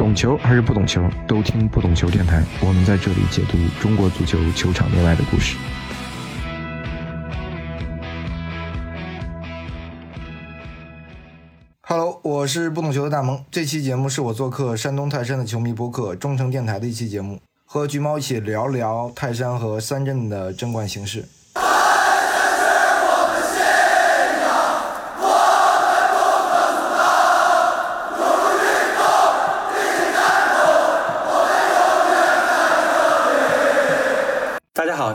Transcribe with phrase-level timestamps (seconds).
[0.00, 2.42] 懂球还是不懂球，都听不懂球电台。
[2.62, 5.58] 我们在这里解读中国足球球场内外的故事。
[11.82, 13.44] Hello，我是不懂球的大萌。
[13.50, 21.26] 这期节目是我做客山东泰山的球迷播客中诚电台的一期节目，和橘猫一起聊聊泰山和三镇的争冠形势。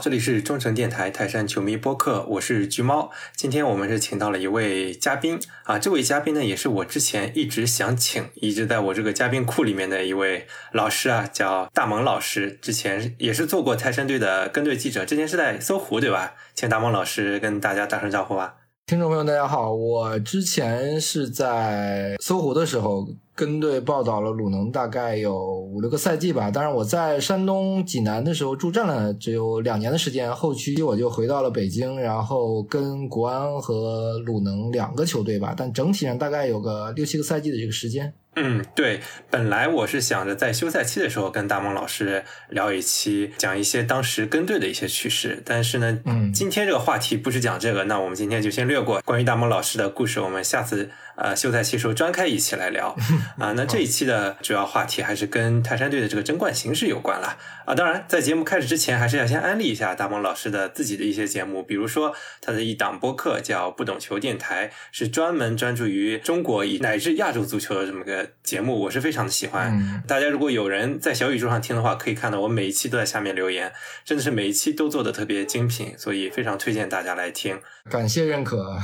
[0.05, 3.09] 这里是中诚电台泰山球迷播客，我是橘猫。
[3.35, 12.59] 今天我们是请到了一位嘉宾啊，这位嘉宾呢也是我之前一直想请，一直在我这个嘉宾库里面的一位老师啊，叫大萌老师。
[12.61, 16.35] 之前也是做过泰山队的跟队记者，之前是在搜狐对吧？
[16.53, 18.57] 请大萌老师跟大家打声招呼吧。
[18.85, 23.07] 听众朋友，大家好，我之前是在搜狐的时候。
[23.35, 38.13] 跟队报道了鲁能大概有五六个赛季吧，当然我在山东济南的时候驻战了只有两年的时间，后期我就回到了北京，然后跟国安和鲁能两个球队吧，但整体上大概有个六七个赛季的这个时间。
[38.35, 50.89] 嗯，对，本来我是想着在休赛期的时候跟大萌老师聊一期，讲一些当时跟队的一些趣事，但是呢，嗯，今天这个话题不是讲这个，那我们今天就先略过关于大萌老师的故事，我们下次。
[51.17, 52.93] 呃，休赛期时候专开一期来聊
[53.39, 53.53] 啊。
[53.53, 57.73] 那这一期的主要话题还是跟泰山队的这个争冠形势有关了啊。
[57.73, 70.03] 当然，在节目开始之前，还是要先安利一下大萌老师的自己的一些节目，比如说他的一档播客叫《不懂球电台》，是专门专注于中国以乃至亚洲足球的这么个节目，我是非常的喜欢。
[70.07, 73.73] 大家如果有人在小宇宙上听的话，可以看到我每一期都在下面留言，
[74.03, 77.59] 真的是每一期都做的特别精品，所以非常推荐大家来听。
[77.89, 78.77] 感谢认可。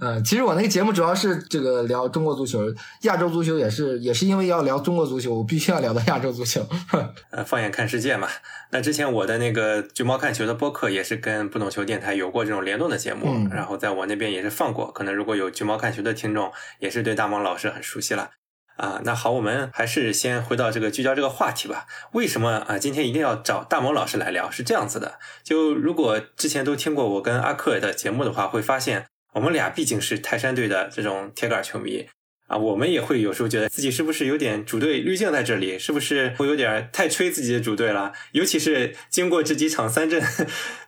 [0.00, 1.18] 嗯， 其实我那个节目主要。
[1.18, 6.64] 是这个聊中国足球，亚洲足球也是也是因为要聊中国足球，我必须要聊到亚洲足球。
[7.30, 8.28] 呃，放眼看世界嘛。
[8.70, 14.92] 那之前我的那个橘猫看球的播客也是跟不懂球电台有过这种联动的节目，然后在我那边也是放过。
[14.92, 18.17] 可能如果有橘猫看球的听众，也是对大萌老师很熟悉了
[18.78, 19.00] 啊。
[19.04, 21.86] 那好，我们还是先回到这个聚焦这个话题吧。
[22.12, 22.78] 为什么啊？
[22.78, 24.50] 今天一定要找大萌老师来聊？
[24.50, 29.04] 是这样子的，就如果之前都听过我跟阿克的节目的话，会发现。
[29.34, 32.08] 我们俩毕竟是泰山队的这种铁杆球迷。
[32.48, 38.12] 啊，我们也会有时候觉得自己是不是有点主队滤镜在这里，是不是会有点太吹自己的主队了？
[38.32, 40.22] 尤其是经过这几场三阵，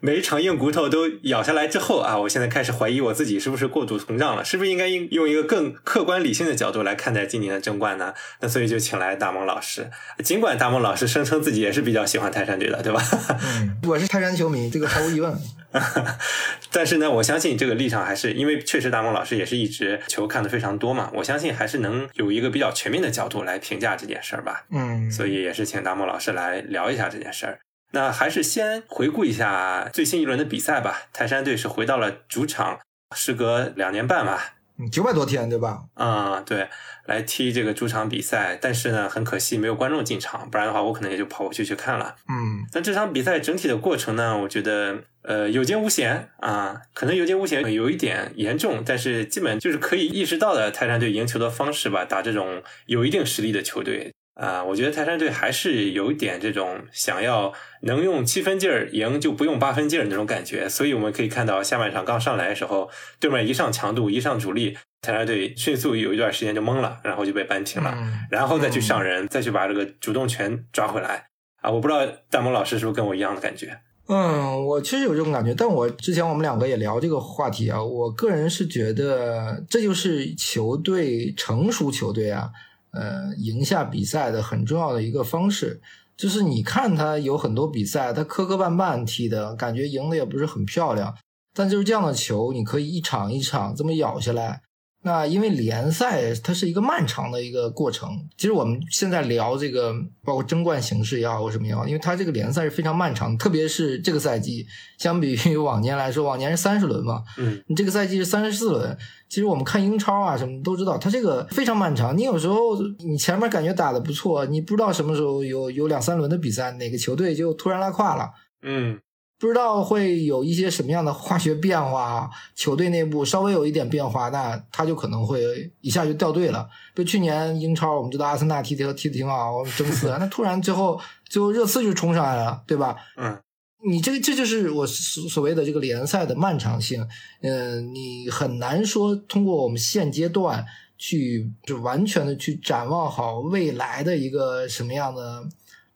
[0.01, 8.15] 每一场硬骨头都咬下来之后啊，我现在开始怀疑我自己是不是过度膨胀了，是不是应该用用一个更客观理性的角度来看待今年的争冠呢？
[8.41, 9.91] 那所以就请来大萌老师，
[10.25, 13.03] 尽管大萌老师声称自己也是比较喜欢泰山队的，对吧？
[13.61, 15.37] 嗯，我是泰山球迷，这个毫无疑问。
[16.73, 21.51] 但是呢，我相信这个立场还是因为确实大梦老师也是一直球看的非常多嘛，我相信。
[21.61, 24.65] 还是能有一个比较全面的角度来评价这件事儿吧。
[24.71, 27.59] 嗯，所以也是请大梦老师来聊一下这件事儿。
[27.91, 31.03] 那还是先回顾一下最新一轮的比赛吧。
[31.13, 32.79] 泰山队是回到了主场，
[33.15, 34.55] 时隔两年半吧。
[34.91, 35.83] 九百多天对吧？
[35.95, 36.69] 啊，对，
[37.05, 42.15] 来踢这个主场比赛，但是呢，很可惜没有观众进场，不然的话，我可能也就跑过去去看了。
[42.29, 54.13] 嗯，那这场比赛整体的过程呢，我觉得呃有惊无险啊，可能有惊无险有一点严重，但是基本就是可以意识到的泰山队赢球的方式吧，打这种有一定实力的球队。
[54.41, 67.95] 啊，我觉得泰山队还是有一点这种想要能用七分劲儿赢就不用八分劲儿那种感觉，所以我们可以看到下半场刚上来的时候，对面一上强度，一上主力，泰山队迅速有一段时间就懵了，然后就被扳平了，
[68.31, 71.27] 然后再去上人，再去把这个主动权抓回来。
[71.61, 73.79] 啊，我不知道大萌老师是不是跟我一样的感觉？
[74.13, 82.51] 嗯，我确实有这种感觉，但我之前我们两个也聊这个话题啊，我个人是觉得这就是球队成熟球队啊。
[82.93, 85.81] 呃，赢下比赛的很重要的一个方式，
[86.17, 91.15] 就是你看他有很多比赛，他磕磕绊绊踢的感觉，赢的也不是很漂亮，
[91.55, 94.63] 但就是这样的球，你可以一场一场这么咬下来。
[95.03, 104.67] 那因为联赛它是一个漫长的一个过程，其实我们现在聊这个，包括争冠形势也好，或什么也好，因为它这个联赛是非常漫长，特别是这个赛季，
[104.99, 108.95] 相比于往年来说，往年是三十轮嘛，嗯，你这个赛季是三十四轮，
[109.31, 118.31] 其实我们看英超啊什么都知道，它这个非常漫长，你有时候你前面感觉打的不错，你不知道什么时候有有两三轮的比赛，哪个球队就突然拉胯了，
[118.63, 119.01] 嗯。
[119.41, 126.69] 不知道会有一些什么样的化学变化，球队内部稍微有一点变化，那他就可能会一下就掉队了。
[126.95, 132.95] 就去年英超，我们知道阿森纳踢的踢的挺好，争四，那突然最后最后热刺就冲上来了，对吧？
[133.17, 133.41] 嗯，
[133.89, 137.09] 你这个这就是我所所谓的这个联赛的漫长性。
[137.41, 140.67] 嗯，你很难说通过我们现阶段
[140.99, 145.43] 去就完全的去展望好未来的一个什么样的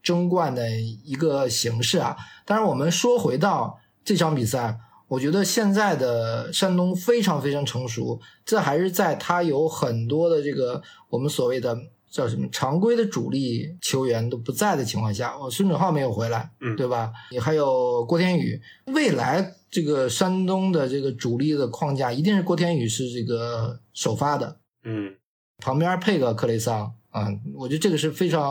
[0.05, 2.17] 争冠的一个形式啊。
[2.45, 4.79] 当然，我们说回到这场比赛，
[5.09, 11.77] 我觉得现在的山东非常非常成熟，这还是在他有很多的这个我们所谓的。
[12.15, 12.47] 叫什么？
[12.53, 17.11] 常规的主力球员都不在的情况下，哦，孙准浩没有回来，嗯，对吧？
[17.33, 25.17] 你还有郭天宇，未来这个山东的这个主力的框架一定是郭天宇是这个首发的，嗯，
[25.59, 28.43] 旁边配个克雷桑啊，我觉得这个是非常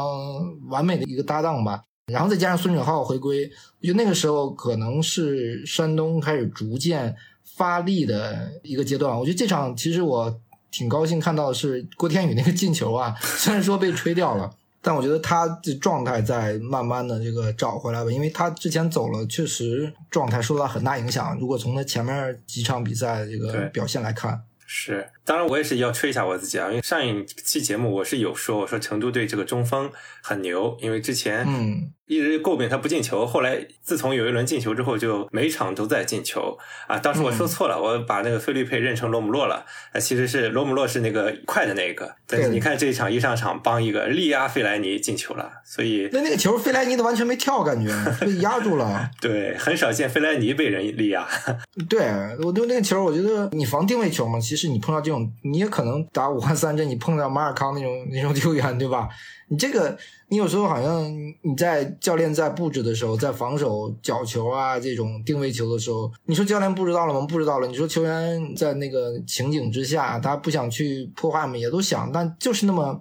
[0.69, 1.83] 完美的一个搭档吧。
[2.11, 3.45] 然后再加上孙准浩回归，
[3.79, 9.17] 我觉得那个时候可能是山东开始逐渐发力的一个阶段。
[9.19, 10.39] 我觉得这场其实我。
[10.75, 14.49] 挺高兴看到的是郭天宇那个进球啊，虽然说被吹掉了，
[14.81, 21.37] 但我觉得他的状态在慢慢的这个找回来吧，因为他之前走了，确实状态受到很大影响。
[21.37, 24.41] 如果从他前面几场比赛的这个表现来看，
[24.75, 29.91] 是，当然我也是要吹一下我自己啊，因为上一期节目我是有说，我说成都队这个中锋
[30.23, 31.93] 很牛，因为之前嗯。
[32.13, 36.57] 一直诟病他不进球，后来自从有一轮进球之后，就每场都在进球
[36.87, 36.97] 啊！
[36.99, 42.13] 当时我说错了，我把那个菲利佩认成罗姆洛了，啊，其实是罗姆洛是那个快的那个。
[42.27, 49.09] 但是你看这一场一上场帮一个力压费莱尼进球了，所以那那个球费莱尼都完全没跳，感觉被压住了。
[49.19, 51.27] 对，很少见费莱尼被人力压。
[51.89, 52.05] 对，
[52.43, 59.07] 我对那个球，我觉得你防定位球嘛，其实你碰到这种，你也可能打五换三阵，你碰到马尔康那种那种球员，对吧？
[59.49, 59.97] 你这个，
[60.29, 67.27] 你有时候好像你在教练在布置的时候，在防守角球啊这种定位球的时候，你说教练布置到了吗？
[67.27, 67.67] 不知道了。
[67.67, 71.55] 你说球员在那个情景之下，他不想去破坏吗？
[71.57, 72.99] 也都想，但就是那么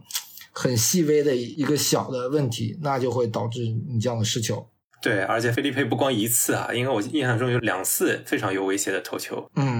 [0.51, 4.67] 很细微的一个小的问题，那就会导致你这样的失球。
[5.01, 9.45] 对，而且菲利佩不光一次啊，因为我印象中有两次非常有威胁的头球。
[9.57, 9.72] 嗯，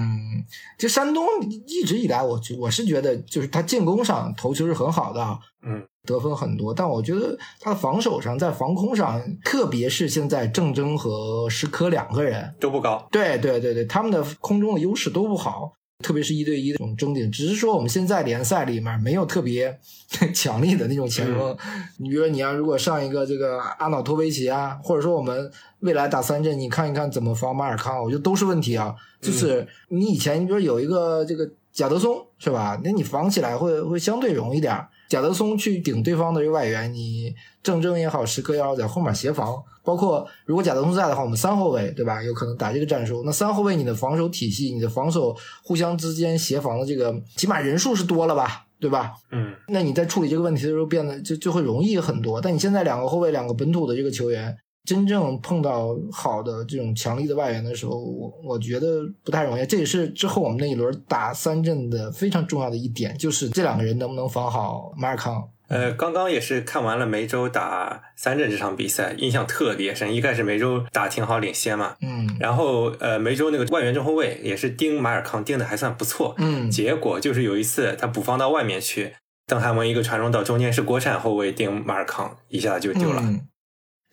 [0.77, 1.25] 就山东
[1.67, 13.07] 一直以来，我我是觉得就是他进攻上头球是很好的，嗯，得分很多，但我觉得他的防守上，在防空上，特别是现在郑铮和石科两个人都不高。
[13.11, 15.73] 对对对对，他们的空中的优势都不好。
[16.03, 19.79] 特别是一对一的这种争顶，只是说我们现在联赛里面没有特别
[20.35, 21.57] 强力的那种前锋。
[21.97, 28.93] 你比如说，你要如果上一个这个阿瑙托维奇啊，或者说我们未来打三阵，你看一看怎么防马尔康，我觉得都是问题啊。
[29.21, 32.79] 就是你以前你比如有一个这个贾德松是吧？
[32.83, 34.85] 那你防起来会会相对容易点。
[35.09, 39.63] 贾德松去顶对方的这个外援，你郑铮也好，石科也好，在后面协防。
[39.83, 42.23] 包括如果贾德松在的话，我们三后卫对吧？
[42.23, 43.23] 有可能打这个战术。
[43.25, 48.65] 那三后卫你的防守体系，你的防守互相之间协防的这个，起码人数是多了吧？
[48.79, 49.13] 对吧？
[49.31, 49.53] 嗯。
[49.67, 52.39] 那你在处理这个问题的时候，变得就就会容易很多。
[52.41, 54.57] 但你现在两个后卫，两个本土的这个球员。
[54.85, 59.65] 真正碰到好的这种强力的外援的时候，我我觉得不太容易。
[59.65, 65.41] 这也是之后我们那一轮打三阵的非常重要的一点，就是这两个人能不能防好马尔康。
[65.73, 70.13] 呃，刚刚也是看完了梅州打三镇这场比赛，印象特别深。
[70.13, 79.13] 一开始梅州打挺好，领先嘛，嗯，然后呃，梅州那个外援中后卫也是盯马尔康盯的还算不错，嗯，结果就是有一次他补防到外面去，
[79.47, 83.23] 邓涵文一个传中到中间是国产后卫盯马尔康，一下子就丢了。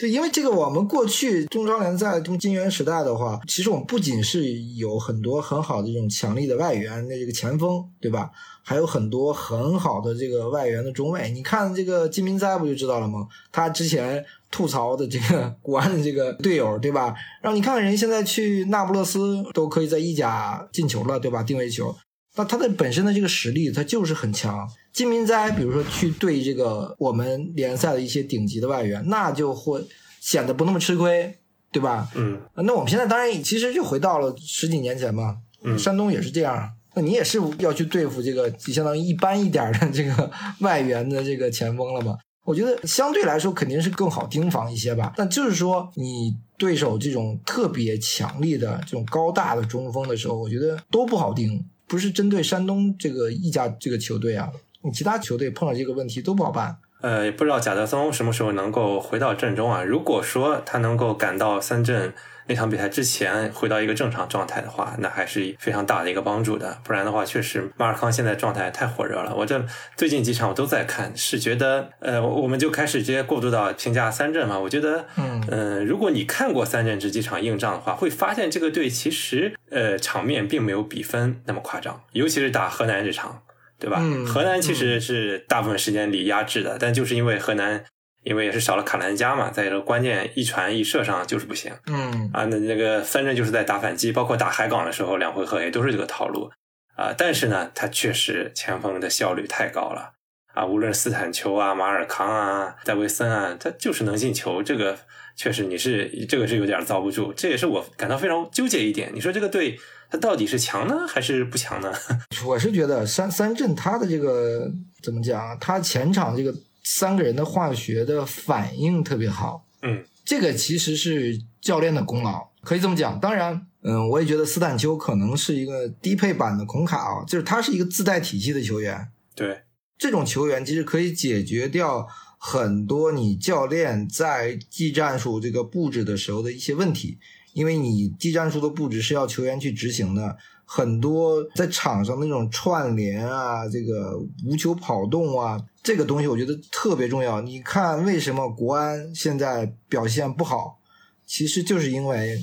[0.01, 8.31] 对，因为这个，我们过去中超联赛中金元时代的话，其实我们不仅是有很多很好的这种强力的外援的这个前锋，对吧？
[8.63, 11.31] 还有很多很好的这个外援的中卫。
[11.33, 13.27] 你看这个金明哉不就知道了吗？
[13.53, 17.15] 他之前吐槽的这个 国安的这个队友，对吧？
[17.43, 21.43] 让你看看人现在去那不勒斯都可以在意甲进球了，对吧？
[21.43, 21.95] 定位球。
[22.37, 24.69] 那他的本身的这个实力，他就是很强。
[24.93, 29.85] 金明哉，比如说去对这个我们联赛的一些顶级的外援，那就会
[30.21, 31.39] 显得不那么吃亏，
[31.73, 32.09] 对吧？
[32.15, 32.41] 嗯。
[32.57, 36.71] 那我们现在当然其实就回到了十几年前嘛，嗯山东也是这样。
[36.95, 42.17] 那你也是要去对付这个相当于一般一点的这个外援的这个前锋了嘛？
[42.45, 45.13] 我觉得相对来说肯定是更好盯防一些吧。
[45.17, 51.65] 但就是说，你对手这种特别强力的这种高大的中锋的时候，我觉得都不好盯。
[51.91, 54.49] 不是针对山东这个一家这个球队啊，
[54.83, 56.79] 你其他球队碰到这个问题都不好办。
[57.03, 59.83] 呃，不知道贾德松什么时候能够回到阵中啊？
[59.83, 62.15] 如果说他能够赶到三镇。
[62.51, 66.77] 那场比赛之前回到一个正常状态的话，那还是非常大的一个帮助的。
[66.83, 69.33] 不然的话，确实马尔康现在状态太火热了。
[69.37, 69.65] 我这
[69.97, 74.59] 最近几场我都在看，是觉得呃，我们就开始直接过渡到评价三镇嘛。
[74.59, 83.43] 我觉得，嗯，如果你看过三镇这几场硬仗的话，会发现这个队其实呃场面并没有比分那么夸张，尤其是打河南这场，
[83.79, 84.03] 对吧？
[84.27, 87.85] 河南其实是大部分时间里压制的，但就是因为河南。
[88.23, 91.73] 因为也是少了卡兰加嘛，在这个关键一传一射上就是不行。
[91.87, 96.51] 嗯啊，那那个反正就是在打反击，包括打海港的时候，两回合也都是这个套路。
[96.97, 100.13] 啊，但是呢，他确实前锋的效率太高了
[100.53, 104.99] 啊，无论斯坦丘啊、马尔康啊、戴维森啊，他就是能进球，这个
[105.35, 109.11] 确实你是这个是有点遭不住，这也是我感到非常纠结一点。
[109.15, 109.79] 你说这个队
[110.11, 111.91] 他到底是强呢还是不强呢？
[112.45, 114.71] 我是觉得三三镇他的这个
[115.03, 123.19] 怎么讲，他前场这个三个人的化学的反应特别好，嗯，这个其实是教练的功劳，可以这么讲。
[123.19, 123.67] 当然。
[123.83, 129.09] 嗯，我也觉得斯坦丘可能是一个低配版的孔卡啊，就是他是一个自带体系的球员。
[129.35, 129.63] 对，
[129.97, 132.07] 这种球员其实可以解决掉
[132.37, 137.19] 很多你教练在技战术这个布置的时候的一些问题，
[137.55, 140.37] 因为你技战术的布置是要球员去执行的，
[140.73, 147.41] 很多在场上那种串联啊，这个无球跑动啊，这个东西我觉得特别重要。
[147.41, 150.79] 你看为什么国安现在表现不好，
[151.27, 152.39] 其实就是因为。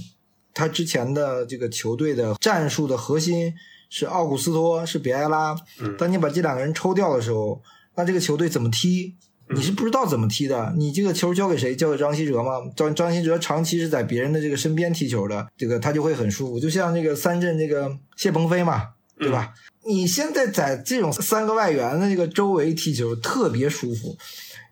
[0.60, 3.54] 他之前的这个球队的战术的核心
[3.92, 5.56] 是奥古斯托，是比埃拉。
[6.00, 7.62] 当你把这两个人抽掉的时候，
[7.96, 9.16] 那这个球队怎么踢？
[9.50, 10.74] 你是不知道怎么踢的。
[10.78, 11.76] 你这个球交给谁？
[11.76, 12.52] 交给张稀哲吗？
[12.76, 16.60] 张张稀哲长期是在别人的这个身边踢球的，这个他就会很舒服。
[16.60, 19.54] 就像这个三镇这个谢鹏飞嘛，对吧？
[19.86, 24.18] 你现在在这种三个外援的这个周围踢球，特别舒服。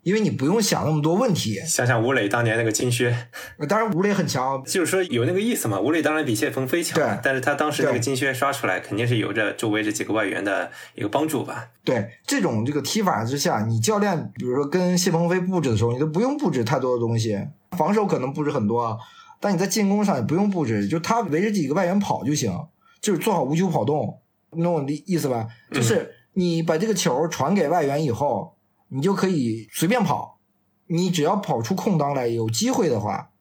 [0.06, 3.28] 因为你不用想那么多问题，想想吴磊当年那个金靴，
[3.68, 5.80] 当然吴磊很强，就是说有那个意思嘛。
[5.80, 11.70] 吴磊当然比谢鹏飞强，对，但是他当时那个金靴刷出来，肯定是有着周围这几个外援的一个帮助吧。
[11.84, 17.40] 对，这种这个踢法之下，你教练比如说跟谢鹏飞布置的时候，你都不用布置太多的东西，
[17.76, 19.00] 防守可能布置很多，
[19.40, 22.56] 但你在进攻上也不用布置，就他围着几个外援跑就行，
[23.02, 24.20] 就是做好无球跑动，
[24.52, 25.48] 你懂我的意思吧？
[25.72, 28.52] 就是你把这个球传给外援以后。
[28.90, 30.40] 你就可以随便跑，
[30.88, 33.32] 你只要跑出空当来，有机会的话，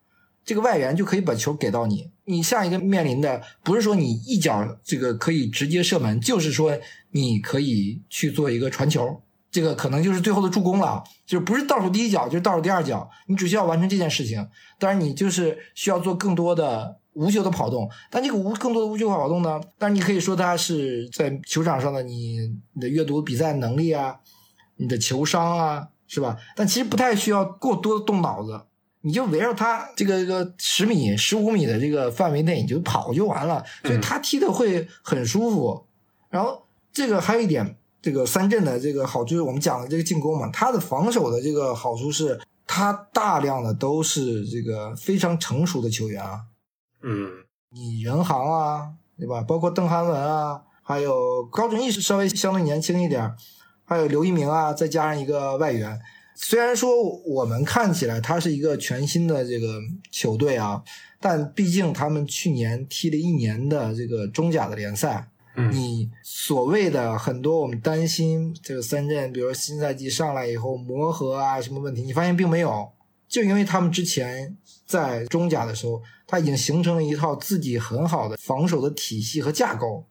[0.44, 2.10] 这个外援就可以把球给到你。
[2.24, 6.78] 你下一个面临的不是说你一脚这个可以直接射门，就是说
[7.10, 9.20] 你可以去做一个传球，
[9.50, 11.04] 这个可能就是最后的助攻了。
[11.26, 14.48] 就是不是倒数第一脚，就是倒数第二脚，你只需要完成这件事情。
[14.78, 17.90] 当然，你就是需要做更多的无球的跑动。
[18.10, 22.38] 但这个无更多的无球跑动呢，当然你可以说它是在球场上的你
[22.72, 24.18] 你的阅读比赛能力啊。
[24.76, 26.36] 你的球商啊，是吧？
[26.56, 28.60] 但其实不太需要过多的动脑子，
[29.02, 33.64] 你就围绕他这个这个十米、十五米的这个范围内，你就跑就完了。
[33.82, 35.86] 所以他踢的会很舒服。
[36.30, 46.40] 然后这个还有一点，这个三镇的这个好处，我们讲的这个进攻嘛，他的防守的这个好处是，他大量的都是这个非常成熟的球员啊。
[47.02, 47.30] 嗯，
[47.70, 48.88] 你任航啊，
[49.18, 49.42] 对吧？
[49.42, 53.34] 包括邓涵文啊，还有高准翼是稍微相对年轻一点。
[53.84, 55.98] 还有刘一鸣啊，再加上一个外援。
[56.34, 56.90] 虽然说
[57.24, 60.82] 我们看起来他是一个全新的这个球队啊，
[61.20, 65.28] 但毕竟他们去年踢了一年的这个中甲的联赛。
[65.56, 72.90] 嗯，你所谓的很多我们担心这个三镇，比如说新赛季上来以后磨合啊什么问题，你发现并没有，
[73.28, 80.04] 就因为他们之前在中甲的时候，他已经形成了一套自己很好的防守的体系和架构。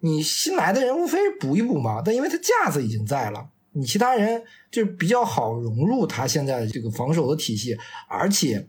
[0.00, 7.76] 你新来的人无非是补一补嘛，但因为他架子已经在了，你其他人就是比较好融入他现在的这个防守的体系。
[8.08, 8.68] 而且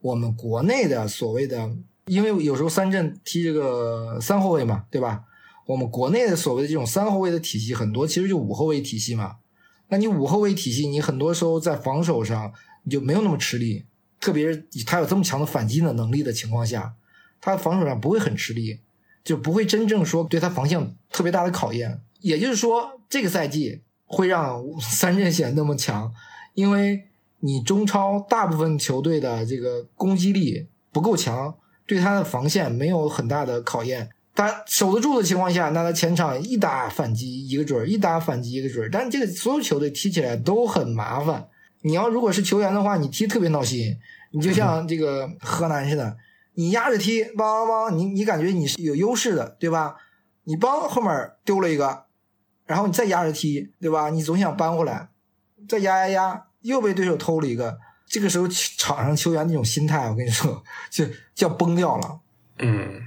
[0.00, 1.70] 我们国内的所谓的，
[2.06, 5.24] 因为有时候三镇踢这个三后卫嘛，对吧？
[5.66, 9.36] 我们国内的所谓的这种三后卫的体系很多，其实就五后卫体系嘛。
[9.88, 12.52] 那你五后卫体系，你很多时候在防守上
[12.82, 13.84] 你就没有那么吃力，
[14.20, 16.94] 特别是他有这么强的反击的能力的情况下，
[17.40, 18.80] 他防守上不会很吃力。
[19.24, 26.12] 就不会真正说对他防线特别大的考验，也就是说，这个赛季会让三阵线那么强，
[26.52, 27.04] 因为
[27.40, 31.54] 你中超大部分球队的这个攻击力不够强，
[31.86, 41.48] 对他的防线没有很大的考验，他守得住的情况下，那他前场一打反击一个准儿，一打反击一个准儿，但这个所有球队踢起来都很麻烦。
[41.80, 43.96] 你要如果是球员的话，你踢特别闹心，
[44.32, 46.16] 你就像这个河南似的。
[46.54, 49.96] 你压着踢，梆梆梆，你你感觉你是有优势的，对吧？
[50.44, 52.04] 你帮后面丢了一个，
[52.66, 54.10] 然后你再压着踢，对吧？
[54.10, 55.08] 你总想扳回来，
[55.68, 57.78] 再压压压，又被对手偷了一个。
[58.06, 62.20] 这个时候场上球员那种心态，我跟你说， 就就要崩掉了。
[62.58, 63.02] 嗯，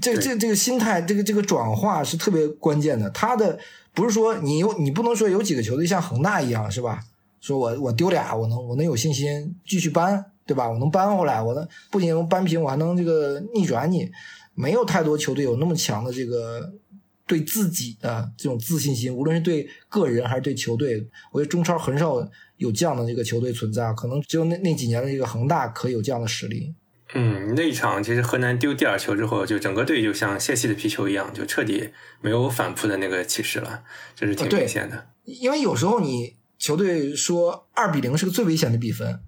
[0.00, 3.10] 这这这个心态，这个这个转化是特别关键的。
[3.10, 3.58] 他的
[3.92, 7.02] 不是说你有你不能说有几个球队像恒大一样，是吧？
[7.40, 10.32] 说我我丢俩，我能我能有信心继续扳。
[10.50, 10.68] 对吧？
[10.68, 14.10] 我能扳回来，我能不仅能扳平，我还能这个逆转你。
[14.52, 16.72] 没有太多球队有那么强的这个
[17.24, 21.08] 对自己的这种自信心，无论是对个人还是对球队。
[21.30, 26.74] 我觉得中超很少有这样的这个球队存在，可能只有那那几年的这个恒大可以有这样的实力。
[27.14, 31.90] 嗯，那一场其实河南丢第二球之后，就整个队就像泄气的皮球一样，就彻底
[32.20, 33.84] 没有反扑的那个气势了，
[34.16, 35.06] 这是挺明显的。
[35.24, 39.20] 因为有时候你球队说二比零是个最危险的比分，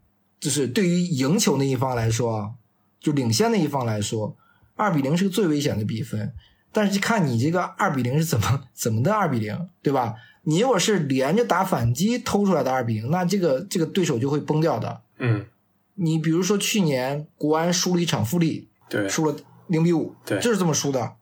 [0.42, 2.56] 就是对于赢球那一方来说，
[2.98, 4.36] 就领先那一方来说，
[4.74, 6.32] 二比零是个最危险的比分。
[6.72, 10.16] 但是看你这个二比零是怎么怎么的二比零，对吧？
[10.42, 15.02] 你如果是连着打反击偷出来的二比零，那这个这个对手就会崩掉的。
[15.18, 15.46] 嗯。
[15.94, 19.36] 你比如说去年国安输了一场富力，对，输了
[19.68, 21.12] 零比五，对，就是这么输的，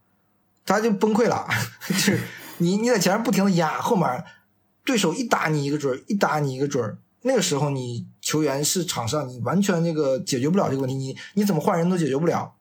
[0.65, 1.47] 他就崩溃了。
[1.87, 2.21] 就是
[2.59, 4.25] 你你在前面不停的压，后面
[4.85, 12.55] 对手一打你一个准儿一打你一个准儿那个时候你球员是场上你完全那个解决不了这个问题，你你怎么换人都解决不了。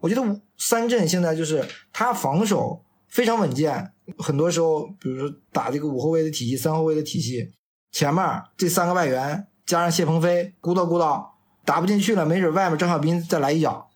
[0.00, 7.52] 我觉得三镇现在就是他防守非常稳健，很多时候比如说打这个五后卫的体系、三后卫的体系，
[7.92, 11.32] 前面这三个外援加上谢鹏飞，鼓捣鼓捣。
[11.66, 13.88] 打不进去了，没准外面张小斌再来一脚，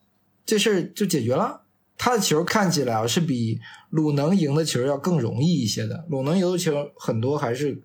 [0.43, 1.61] 这事儿就解决了。
[1.99, 3.59] 他的球看起来是比
[3.91, 6.07] 鲁能赢的球要更容易一些的。
[6.09, 7.83] 鲁能赢的球很多还是，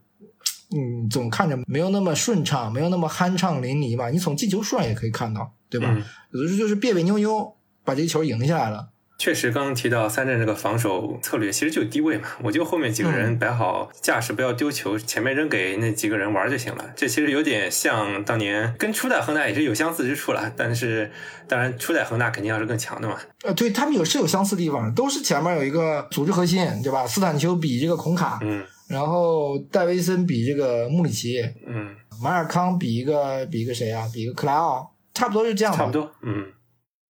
[0.73, 4.11] 嗯，总看着没有那么顺畅，没有那么酣畅淋漓吧。
[4.11, 5.88] 你从进球数上也可以看到，对吧？
[6.30, 8.88] 有的时候就是别别扭扭把这个球赢下来了。
[9.16, 16.85] 确实，刚刚提到三镇这个防守策略，其实就低位嘛，我就后面几个人摆好架势，不要丢球，前面扔给那几个人玩就行了。
[16.97, 21.12] 这其实有点像当年跟初代恒大也是有相似之处了，但是
[21.47, 23.16] 当然初代恒大肯定要是更强的嘛。
[23.44, 27.06] 呃，对他们有是有相似地方，都是前面有一个组织核心，对吧？
[27.06, 34.09] 斯坦丘比这个孔卡，嗯，然后戴维森比这个穆里奇，嗯，马尔康比一个比一个谁啊？
[34.12, 35.79] 比一个克莱奥，差不多就这样吧。
[35.79, 36.53] 差不多，嗯。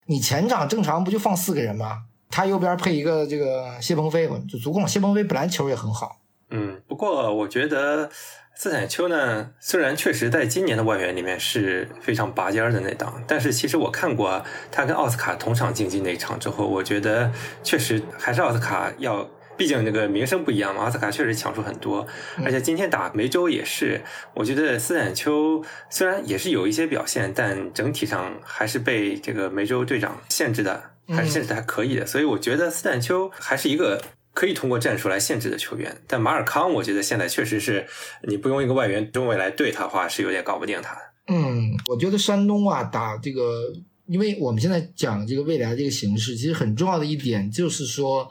[0.07, 2.03] 你前场正常不就放四个人吗？
[2.29, 4.87] 他右边配一个这个谢鹏飞就足够了。
[4.87, 6.21] 谢鹏飞本来球也很好。
[6.51, 8.09] 嗯，不过我觉得
[8.55, 17.31] 斯坦丘呢，虽然确实在今年的外援里面是非常拔尖的那档，但是其实我看过他跟奥斯卡同场竞技那一场之后，我觉得
[17.63, 20.83] 确实还是奥斯卡要，毕竟那个名声不一样嘛。
[20.83, 22.07] 奥斯卡确实抢出很多，
[22.43, 24.01] 而且今天打梅州也是，
[24.33, 30.91] 我觉得斯坦丘虽然也是有一些表现，但整体上还是被这个梅州队长限制的。
[31.07, 34.01] 还是限制的还可以的，所以我觉得斯坦丘还是一个
[34.33, 35.95] 可以通过战术来限制的球员。
[36.07, 37.85] 但马尔康，我觉得现在确实是
[38.23, 41.01] 你不用一个外援中卫来对他的话，是有点搞不定他的。
[41.27, 43.71] 嗯，我觉得山东啊打这个，
[44.07, 48.27] 因为我们现在讲这个未来这个形势，其实很重要的一点就是说，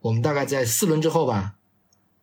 [0.00, 1.56] 我们大概在四轮之后吧，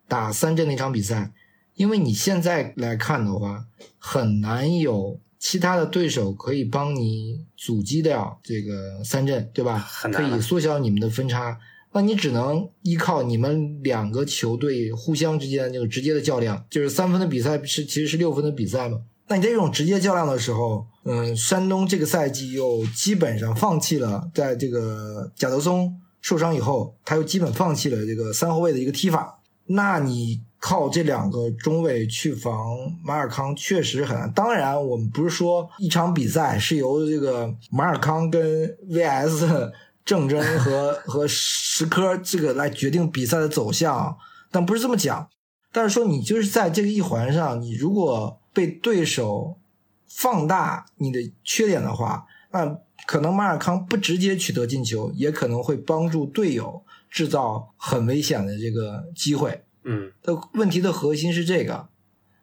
[0.08, 1.32] 打三镇那场比赛，
[1.76, 3.66] 因为你现在来看的话，
[3.98, 5.20] 很难有。
[5.40, 9.88] 其他的对手可以帮你阻击掉这个三阵，对吧？
[10.12, 11.60] 可以缩小你们的分差。
[11.94, 19.00] 那你只能依靠你们两个球队互相之间的那个直接的较量，就是三分的比赛是其实是六分的比赛嘛？
[19.28, 29.40] 那你在这种直接较量的时候，嗯，山东这个赛季又基本上放弃了，在这个贾德松受伤以后，他又基本放弃了这个三后卫的一个踢法。
[29.66, 30.44] 那你？
[30.60, 34.30] 靠这两个中卫去防马尔康确实很难。
[34.34, 39.72] 当然，我们不是说一场比赛是由这个马尔康跟 VS
[40.04, 44.18] 郑铮和 和石科这个来决定比赛的走向，
[44.50, 45.30] 但不是这么讲。
[45.72, 49.60] 但是说你就是在这个一环上，你如果被对手
[50.08, 59.64] 放大你的缺点的话，那可能马尔康不直接取得进球，也可能会帮助队友制造很危险的这个机会。
[59.86, 61.88] 嗯，的问题的核心是这个，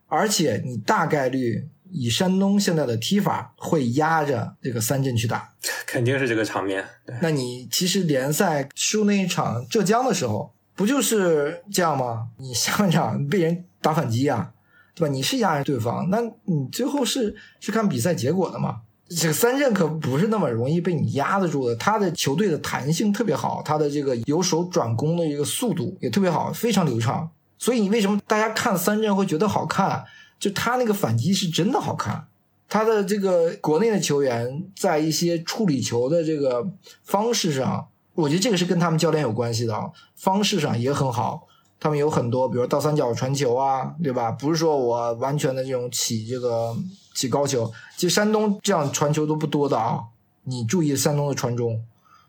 [0.07, 5.53] 而且你大概率以山东现在的踢法会压着这个三镇去打，
[5.87, 6.83] 肯定是这个场面。
[7.21, 12.29] 那你其实联赛输那一场浙江的时候，不就是这样吗？
[12.39, 14.55] 你下半场被人打反击啊，
[14.95, 15.13] 对吧？
[15.13, 18.81] 你是压着对方，那你最后是是看比赛结果的嘛？
[19.09, 27.31] 这个三镇可不是那么容易被你压得住的，他的球队的弹性特别好，他的这个由守转攻的一个速度也特别好，非常流畅。
[27.59, 30.05] 所以你为什么大家看三镇会觉得好看？
[30.39, 32.27] 就他那个反击是真的好看，
[32.69, 36.67] 他的这个国内的球员在一些处理球的这个
[37.03, 41.47] 方式上，我觉得这个是跟他们教练有关系的，方式上也很好。
[41.79, 44.31] 他们有很多，比如倒三角传球啊，对吧？
[44.33, 46.75] 不是说我完全的这种起这个
[47.15, 50.01] 起高球，其实山东这样传球都不多的啊。
[50.43, 51.83] 你注意山东的传中，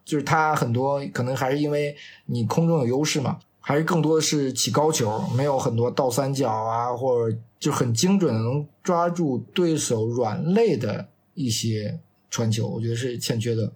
[0.06, 3.40] 就是他很多可能还是因为你空中有优势嘛。
[3.68, 13.74] 还是更多的是起高球，没有很多倒三角啊，或者就很精准的能抓住对手软肋的一些传球，我觉得是欠缺的。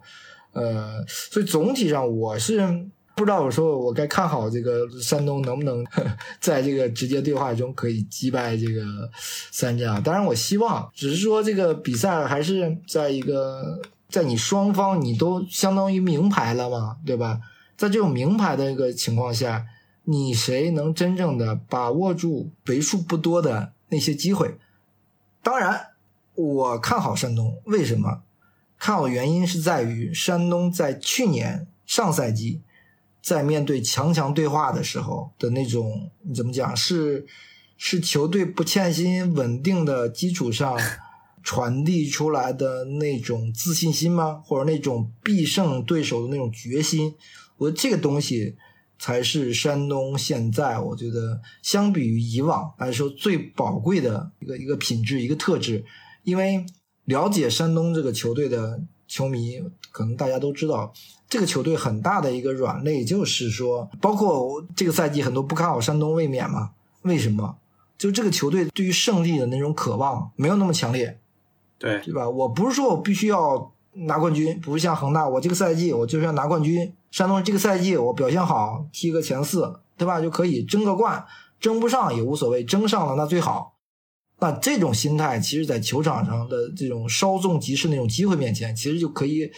[0.52, 2.56] 呃，所以总体上我是
[3.20, 5.84] 不知道，我说我该看好这个山东能不能
[6.40, 8.82] 在这个直接对话中可以击败这个
[9.50, 10.00] 三镇啊。
[10.02, 17.38] 当然我希望，只是说这个比赛还是在一个在你双方你都相当于名牌了嘛，对吧？
[17.76, 19.66] 在这种名牌的一个情况下，
[20.04, 24.56] 你谁能真正的把握住为数不多的那些机会？
[25.42, 25.88] 当然，
[26.34, 28.22] 我看好山东，为什么？
[28.78, 32.62] 看好原因是在于山东在去年上赛季
[33.22, 37.26] 在面对强强对话的时候的那种，你怎么讲是？
[37.82, 40.78] 是球队不欠薪、稳定的基础上
[41.42, 44.42] 传递出来的那种自信心吗？
[44.44, 47.14] 或者那种必胜对手的那种决心？
[47.56, 48.54] 我觉得这个东西
[48.98, 55.82] 才是山东现在我觉得相比于以往来说最宝贵的一个一个品质、一个特质。
[56.22, 56.66] 因为
[57.06, 58.78] 了解山东这个球队的
[59.08, 59.58] 球迷，
[59.90, 60.92] 可能大家都知道，
[61.30, 66.72] 这个球队很大的一个软肋就是说，包括这个赛季很多不看好山东卫冕嘛？
[67.02, 67.56] 为什么？
[67.96, 71.20] 就这个球队对于胜利的那种渴望没有那么强烈，
[71.78, 72.28] 对对吧？
[72.28, 76.92] 我不是说我必须要拿冠军，不是像恒大，我这个赛季我就是要拿冠军。
[77.10, 80.20] 山东这个赛季我表现好，踢个前四，对吧？
[80.20, 81.24] 就可以争个冠，
[81.60, 83.74] 争不上也无所谓，争上了那最好。
[84.38, 89.50] 那这种心态，其实在球场上的这种稍纵即逝那种机会面前，其实就可以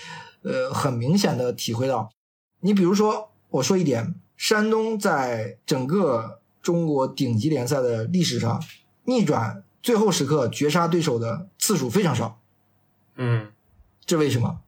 [0.42, 2.10] 呃很明显的体会到。
[2.60, 6.38] 你比如说，我说一点，山东在整个。
[6.62, 8.62] 中国顶级联赛的历史上，
[9.06, 12.38] 逆转最后时刻绝杀对手的次数非常少。
[13.16, 13.48] 嗯，
[14.06, 14.60] 这为什么？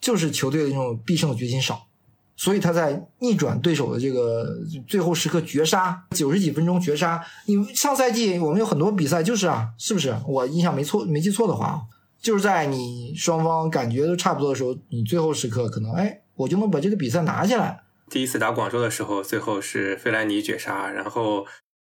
[0.00, 1.88] 就是球队的那种必胜的决心少，
[2.36, 7.20] 所以他在逆转对手的这个最后时刻绝杀，九十几分钟绝杀。
[7.46, 10.16] 你上赛季我们有很多比赛就是啊，是不是？
[10.28, 11.82] 我印象没错，没记错的话，
[12.20, 17.80] 就是在你双方感觉都差不多的时候，你最后时刻可能哎，我就能把这个比赛拿下来。
[18.10, 21.46] 第一次打广州的时候，最后是费莱尼绝杀，然后，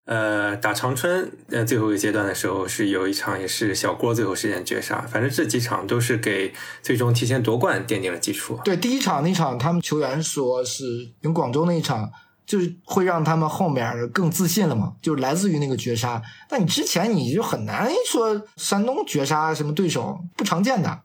[0.06, 8.60] 呃，打长春，呃，最后一个阶段的时候是有一场也是小郭最后时间绝杀，反正这几场都是给最终提前夺冠奠定了基础。
[8.66, 10.84] 对，第一场那场他们球员说是
[11.22, 12.12] 赢广州那一场，
[12.50, 16.20] 就是会让他们后面更自信了嘛，就是来自于那个绝杀。
[16.50, 21.02] 但你之前你就很难说山东绝杀什么对手不常见的。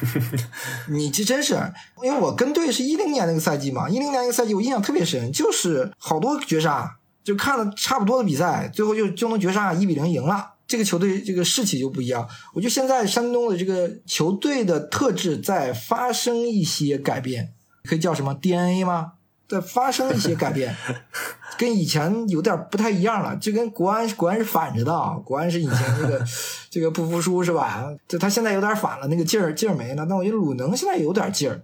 [0.88, 1.60] 你这真是，
[2.02, 10.54] 因为我跟队是一零年那个赛季嘛，一零年那个赛季我印象特别深，就是好多绝杀，就看了差不多的比赛，最后就就能绝杀一比零赢了。
[10.66, 12.26] 这个球队这个士气就不一样。
[12.54, 17.52] 我觉得现在山东的这个球队的特质在发生一些改变，
[17.84, 19.12] 可以叫什么 DNA 吗？
[19.48, 20.74] 在发生一些改变，
[21.56, 23.36] 跟以前有点不太一样了。
[23.36, 25.16] 就跟国安，国安是反着的啊。
[25.24, 26.24] 国安是以前这个
[26.68, 27.86] 这个不服输是吧？
[28.08, 30.04] 就他现在有点反了，那个劲儿劲儿没了。
[30.08, 31.62] 但我觉得鲁能现在有点劲儿，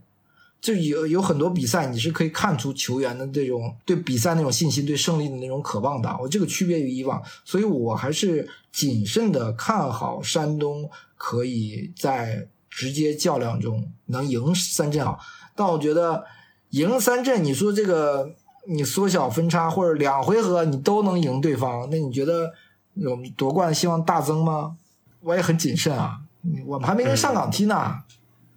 [0.61, 6.17] 就有有很多比赛你是可以看出球员的这种对比赛那种信心、对胜利的那种渴望的。
[6.21, 15.19] 我这个区别于以往，所以我还是谨慎的看好山东可以在直接较量中能赢三镇啊。
[15.57, 16.25] 但我觉得。
[16.73, 18.35] 赢三阵，你说这个
[18.67, 22.53] 你缩小分差，或者两回合你都能赢对方，那你觉得
[23.07, 24.77] 我们夺冠希望大增吗？
[25.21, 26.19] 我也很谨慎啊，
[26.67, 28.03] 我们还没跟上港踢呢，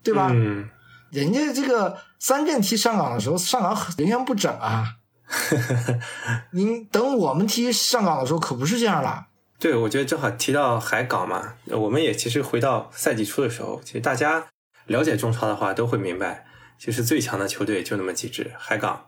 [0.02, 0.30] 对吧？
[0.34, 0.68] 嗯，
[1.12, 4.96] 人家这个三阵踢上港的时候，上港人员不整啊。
[6.52, 9.28] 您等我们踢上港的时候，可不是这样了。
[9.60, 14.46] 对，我觉得正好提到海港嘛，我们也其实回到赛季初的时候，其实大家
[14.86, 16.45] 了解中超的话都会明白。
[16.78, 19.08] 其实最强的球队就那么几支：海港、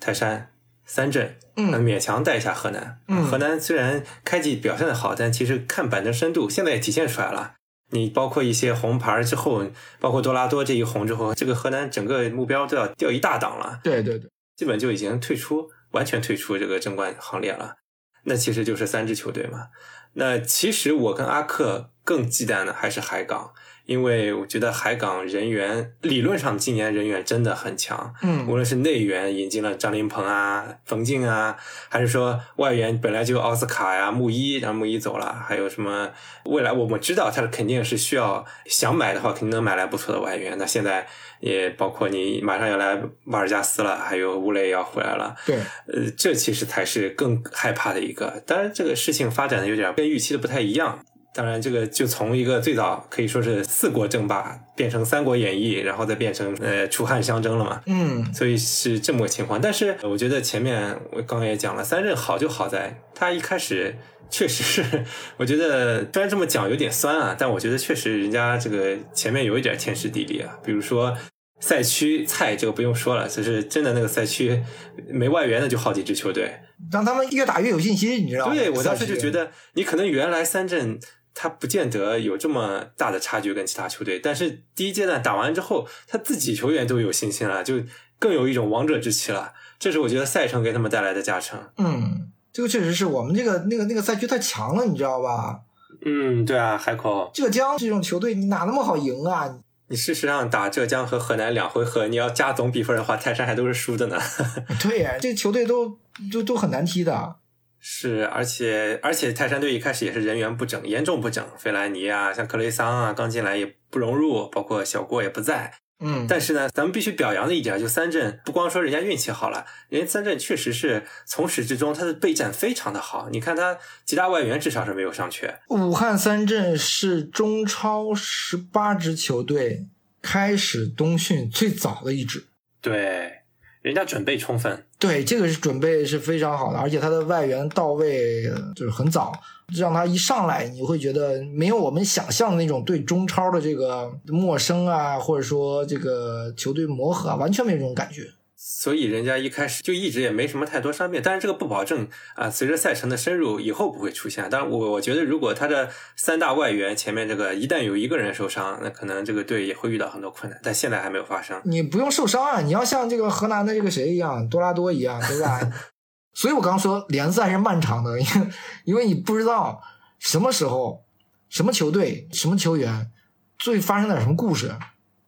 [0.00, 0.52] 泰山、
[0.84, 3.00] 三镇，嗯，勉强带一下河南。
[3.08, 7.54] 嗯，河南虽然开季表现的好，但其实看板凳深度，现在也体现出来了。
[7.90, 9.66] 你包括一些红牌之后，
[10.00, 13.80] 包括多拉多这一红之后，这个河南整个目标都要掉一大档了。
[13.82, 17.76] 对对对，基本就已经退出，完全退出这个争冠行列了。
[18.24, 19.68] 那其实就是三支球队嘛。
[20.14, 23.52] 那其实我跟阿克更忌惮的还是海港。
[23.92, 31.54] 因为我觉得海港人员理论上今年人员真的很强，嗯，无论是内援引进了张琳芃啊、冯静啊，
[31.90, 36.10] 还是说外援本来就奥斯卡呀、穆一，然后穆一走了，还有什么
[36.46, 40.56] 未来我们知道他肯定是需要想买的话，肯定能买来不错的外援。
[40.56, 41.06] 那现在
[41.40, 48.42] 也包括你马上要来马尔加斯了，还有乌雷要回来了，对，呃，这其实才是更害怕的一个。
[48.46, 51.04] 当然，这个事情发展的有点跟预期的不太一样。
[51.34, 57.80] 当然，这个就从一个最早可以说是四国争霸，变成三国演义，然后再变成呃楚汉相争了嘛。
[57.86, 59.60] 嗯，所以是这么个情况。
[59.60, 63.96] 但是我觉得前面我刚刚也讲了，三任好就好在他一开始
[64.30, 65.04] 确实是，
[65.38, 71.16] 我觉得虽然这么讲有点酸啊，但我觉得确实人家这个前面有一点天时地利啊，比如说。
[71.64, 74.60] 赛区菜这个不用说了，就是真的那个赛区
[75.08, 76.52] 没外援的就好几支球队，
[76.90, 78.52] 让他们越打越有信心，你知道吗？
[78.52, 80.98] 对我当时就觉得，你可能原来三镇
[81.34, 84.18] 他不见得有这么大的差距跟其他球队。
[84.18, 87.76] 但是第一阶段打完之后，他自己球员都有信心了，就
[88.18, 89.52] 更有一种王者之气了。
[89.78, 91.58] 这是我觉得赛程给他们带来的加成。
[91.78, 95.60] 嗯，这个确实是我们这个那个那个赛区太强了，你知道吧？
[96.04, 99.58] 嗯，对啊，海口、浙江这种球队，你哪那么好赢啊？
[99.88, 104.18] 你事实上打浙江和河南两回合，你要加总比分的话，泰山还都是输的呢。
[104.80, 105.98] 对呀，这球队都
[106.32, 107.36] 都都很难踢的。
[107.84, 111.44] 是，而且而且泰山队一开始也是人员不整，严重不整。
[111.58, 115.74] 费莱尼啊，像克雷桑啊，刚进来也不融入，包括小郭也不在。
[115.98, 123.28] 嗯，但是呢，咱们必须表扬的一点，就三镇不光说人家运气好了，人家三镇确实是从始至终他的备战非常的好。
[123.30, 125.58] 你看他几大外援至少是没有上缺。
[125.68, 129.88] 武汉三镇是中超十八支球队
[130.20, 132.46] 开始冬训最早的一支，
[132.80, 133.41] 对，
[133.82, 134.84] 人家准备充分。
[134.98, 139.32] 对，这个是准备是非常好的，而且他的外援到位就是很早，
[139.76, 148.22] 让他一上来你会觉得没有我们想象的那种对中超的这个陌生啊，或者说这个球队磨合啊，完全没有这种感觉。
[148.64, 154.48] 所以人家一开始就一直也没什么太多伤病，但是这个不保证啊，随着赛程的深入，以后不会出现。
[154.48, 160.60] 当然，我我觉得如果他的三大外援前面这个一旦有一个人受伤，那可能这个队也会遇到很多困难。
[160.62, 161.60] 但现在还没有发生。
[161.64, 165.60] 你不用受伤啊，你要像这个河南的这个谁一样，多拉多一样，对吧？
[166.32, 168.48] 所以我刚说联赛是漫长的，因为
[168.84, 169.82] 因为你不知道
[170.20, 171.04] 什么时候、
[171.48, 173.10] 什么球队、什么球员
[173.58, 174.76] 最发生点什么故事。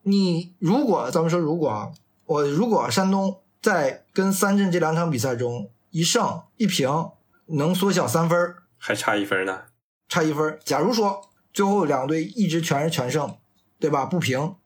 [0.05, 1.92] 你如果咱们说如果。
[2.35, 7.11] 我如果山东在跟三镇这两场比赛中一胜一平，
[7.47, 9.66] 能缩小三分，还差一分呢，
[10.09, 10.59] 差一分。
[10.64, 13.37] 假如说最后两队一直全是全胜，
[13.79, 14.05] 对吧？
[14.05, 14.57] 不平，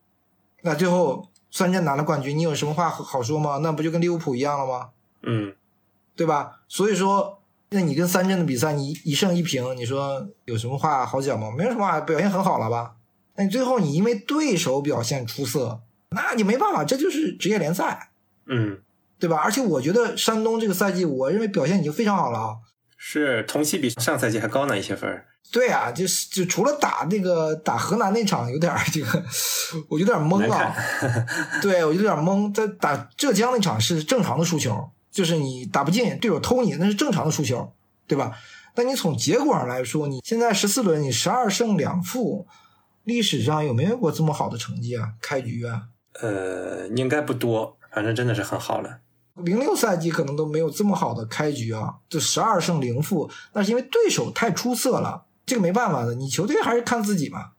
[0.63, 3.57] 那最后三镇拿了冠军，你有什么话好说吗？
[3.57, 4.89] 那不就跟利物浦一样了吗？
[5.21, 5.53] 嗯，
[6.15, 6.61] 对吧？
[6.67, 11.51] 所以说，那你跟三镇的比赛，你一胜一平，你说有什么话好讲吗？
[11.55, 12.95] 没有什么话，表现很好了吧？
[13.35, 15.81] 那你最后你因为对手表现出色。
[16.11, 18.09] 那你没办法，这就是职业联赛，
[18.47, 18.79] 嗯，
[19.19, 19.37] 对吧？
[19.37, 22.55] 而且我觉得山东这个赛季，我认为表现已经非常好了啊。
[22.97, 25.23] 是同期比上赛季还高呢一些分。
[25.51, 29.23] 对啊，就是就除了打那个打河南那场有点这个，
[29.87, 30.75] 我有点懵啊。
[31.61, 32.53] 对，我就有点懵。
[32.53, 37.73] 在打浙江那场是正常的输球，就是你打不进，队友偷你，那是正常的输球，
[38.05, 38.37] 对吧？
[38.75, 42.47] 但你从结果上来说，你现在十四轮你十二胜两负，
[43.03, 45.13] 历史上有没有过这么好的成绩啊？
[45.21, 45.83] 开局啊？
[46.21, 48.99] 呃，应该不多，反正真的是很好了。
[49.35, 57.51] 零六赛季可能都没有这么好的开局啊，就十二胜零负，那是因为对手太出色了，这个没办法的，你球队还是看自己嘛。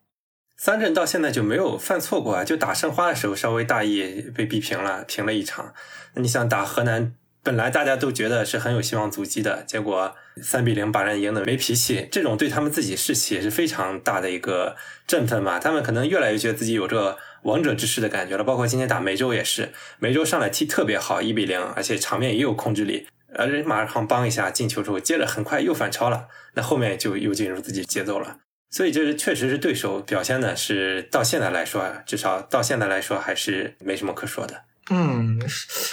[0.59, 5.73] 三镇到现在就没有犯错过啊，就打申花的时候稍微大意被逼平了，平了一场。
[6.15, 15.59] 那你想打河南，本来大家都觉得是很有希望阻击的，结果三比零把人赢的没脾气，这种对他们自己士气也是非常大的一个振奋嘛。
[15.59, 17.17] 他们可能越来越觉得自己有这个。
[17.43, 28.39] 王者之势的感觉了，包括今天打梅州也是，梅州上来踢特别好，一比零，而且场面也有控制力，呃，人马上帮一下进球之后，接着很快又反超了，那后面就又进入自己节奏了，
[28.71, 34.63] 所以这是确实是对手表现的是到现在来说，至少到现在来说还是没什么可说的。
[34.91, 35.39] 嗯，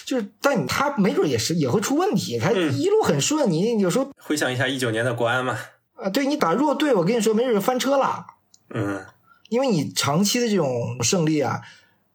[0.06, 5.58] 就是，但他没准也是也会出问题，他一路很顺，你有时候回想一下一九年的国安嘛，
[5.96, 8.26] 啊，对你打弱队，我跟你说没准翻车了。
[8.74, 9.06] 嗯。
[9.50, 11.62] 因为你长期的这种胜利啊，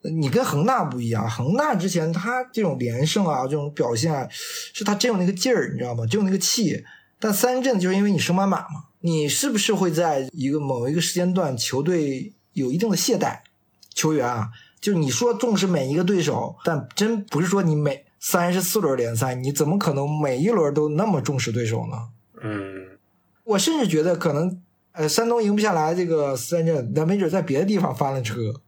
[0.03, 1.29] 你跟恒大不一样。
[1.31, 6.07] 恒大之前他这种连胜啊，这种表现啊，是他真有那个劲儿，你知道吗？
[6.07, 6.85] 真有那个气。
[7.19, 13.39] 但三镇就是因为你升班马嘛，你是不是会在一个某一个时间段，球队有一定的懈怠？
[13.95, 14.49] 球员啊，
[14.81, 22.09] 就是你说重视每一个对手，但真不是说你每三十四轮联赛，你怎么可能每一轮都那么重视对手呢？
[22.43, 22.99] 嗯，
[23.45, 24.61] 我甚至觉得可能。
[24.93, 28.61] 呃，山东赢不下来这个三镇，那没准在别的地方翻了车。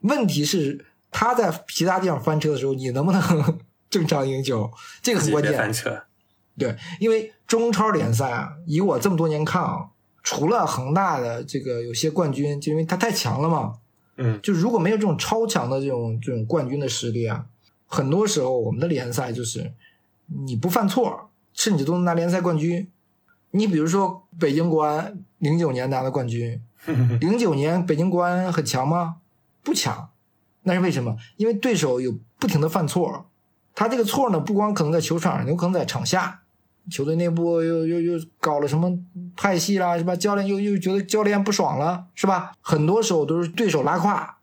[0.00, 3.58] 问题是他在其他地方翻车的时候，你能不能
[3.88, 4.70] 正常赢球？
[5.00, 5.56] 这个很关键。
[5.56, 6.02] 翻车。
[6.58, 9.86] 对，因为中超联赛啊，以我这么多年看啊，
[10.22, 13.74] 除了恒大的这个有些冠军，就因为他太强了嘛。
[14.16, 14.38] 嗯。
[14.42, 17.46] 就如果没有这种超强的这种这种冠军的实力啊，
[17.86, 19.72] 很多时候我们的联赛就是
[20.44, 22.90] 你不犯错，甚至都能拿联赛冠军。
[23.52, 26.62] 你比如说北京国安零九年拿的冠军，
[27.20, 29.16] 零九年北京国安很强吗？
[29.64, 30.10] 不强，
[30.62, 31.16] 那是为什么？
[31.36, 33.26] 因为对手有不停的犯错，
[33.74, 36.42] 他这个错呢，不光可能在球场上，有可能在场下，
[36.88, 38.96] 球队内部又又又搞了什么
[39.36, 40.14] 派系啦，是吧？
[40.14, 42.52] 教练又又觉得教练不爽了，是吧？
[42.60, 44.36] 很多时候都是对手拉胯，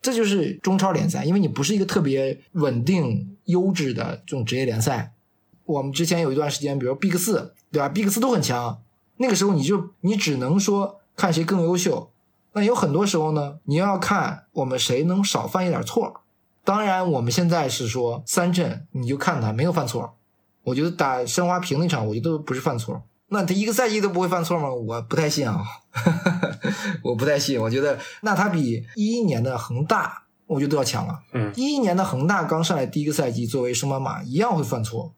[0.00, 5.12] 这就是中超联赛，因为你不是一个特别稳定、优质的这种职业联赛。
[5.66, 7.52] 我们之前有一段时间，比如 Big 四。
[7.72, 8.82] 对吧？Big 四都很强，
[9.20, 12.10] 那个时候你就你只能说看谁更优秀。
[12.54, 16.22] 那有很多时候呢，你要看我们谁能少犯一点错。
[16.64, 20.14] 当然，我们现在是说三镇，你就看他没有犯错。
[20.64, 23.02] 我觉得打申花平那场，我觉得不是犯错。
[23.28, 24.72] 那他一个赛季都不会犯错吗？
[24.72, 25.62] 我不太信啊，
[27.04, 27.60] 我不太信。
[27.60, 31.20] 我觉得那他比一一年的恒大，我觉得都要强啊。
[31.34, 35.14] 嗯，一一年的恒大刚上来第一个赛季，作为升班马一样会犯错，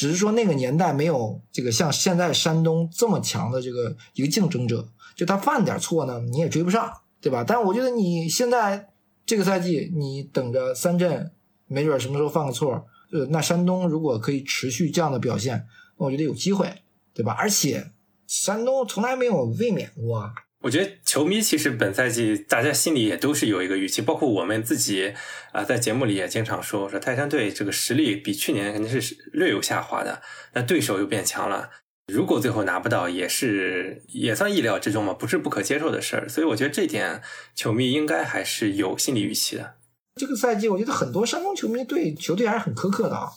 [0.00, 7.44] 只是说那个年代没有这个像现在山东这么强的这个一个竞争者，就他犯点错呢，你也追不上，对吧？
[7.46, 8.88] 但我觉得你现在
[9.26, 11.30] 这个赛季，你等着三镇，
[11.66, 15.66] 没准什么时候犯个错，呃，那山东如果可以持续这样的表现，
[15.98, 16.72] 我觉得有机会。
[17.12, 17.32] 对吧？
[17.32, 17.90] 而且
[18.26, 20.32] 山东从来没有卫冕过。
[20.62, 25.14] 我觉得球迷其实本赛季大家心里也都是有一个预期，包括我们自己
[25.52, 30.20] 啊，在节目里也经常说说泰山队这个实力比去年肯定是略有下滑的，
[30.52, 31.70] 那对手又变强了。
[32.12, 36.28] 如果最后拿不到，也是也算意料之中嘛，不是不可接受的事儿。
[36.28, 37.22] 所以我觉得这点
[37.54, 39.76] 球迷应该还是有心理预期的。
[40.16, 43.28] 这个赛季，我觉得很多山东球迷对球队还是很苛刻的啊。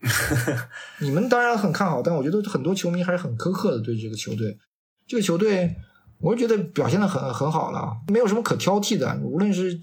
[1.00, 4.58] 你们当然很看好，但我觉得很多球迷还是很苛刻的对这个球队。
[5.06, 5.74] 这个球队，
[6.20, 9.18] 我是觉得表现的很很好了，没有什么可挑剔的。
[9.22, 9.80] 无论是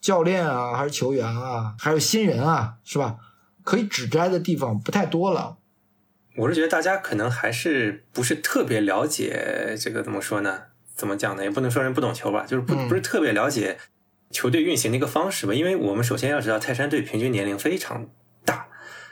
[0.00, 3.16] 教练啊，还是球员啊，还有新人啊，是吧？
[3.62, 5.56] 可以指摘的地方不太多了。
[6.36, 10.62] 我是觉得大家可能还是不是特别了解这个怎么说呢？
[10.94, 11.42] 怎么讲呢？
[11.42, 13.78] 也不能说人不懂球吧，就是不不是特别了解
[14.30, 15.54] 球队运行的一个方式吧。
[15.54, 18.08] 因为我们首先要知道，泰山队平均年龄非常。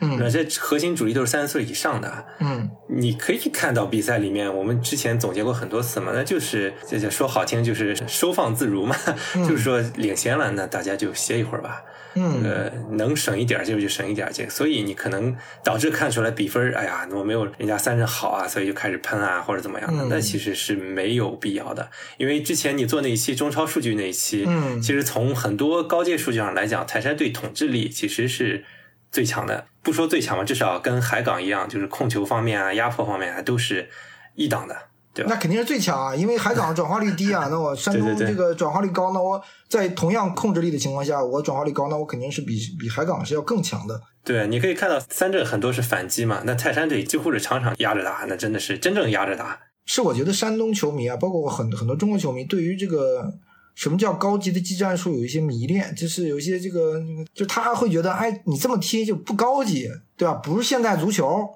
[0.03, 2.27] 嗯，这核心主力都是三十岁以上的。
[2.41, 8.97] 嗯，你可以看到比赛里面，我们之前总结过很多次嘛，那就是这叫说好听就是收放自如嘛，
[9.49, 11.83] 就是说领先了，那大家就歇一会儿吧。
[12.15, 15.35] 嗯，呃，能省一点就就省一点这个，所以你可能
[15.65, 21.89] 导致看出来比分，哎呀，我没有人家三十好啊，所以就开始喷啊或者怎么样的，那其实是没有必要的，
[22.19, 28.65] 因为之前你做那一期中超数据那一期，嗯，其实从很多高阶数据上来讲，泰山队统治力其实是。
[29.13, 33.89] 最强的，不说最强吧，至少跟海港一样，就是控球方面啊、压迫方面啊，都是
[34.35, 34.75] 一档的，
[35.13, 35.35] 对吧？
[35.35, 37.49] 那肯定是最强啊，因为海港转化率低啊。
[37.53, 44.01] 那我山东这个转化率高，那我在同样控制力的情况下，我转化率高，那我肯定是比比海港是要更强的。
[44.25, 49.61] 对，你可以看到三镇很多是反击嘛，那泰山队几乎是场场压着打，那真的是真正压着打。
[49.85, 53.35] 是我觉得山东球迷啊，包括很很多中国球迷，对于这个。
[53.75, 55.15] 什么叫高级的技战术？
[55.15, 57.03] 有一些迷恋，就是有一些这个，
[57.35, 60.35] 就他会觉得，哎，你这么踢就不高级，对吧？
[60.35, 61.49] 不是现代足球。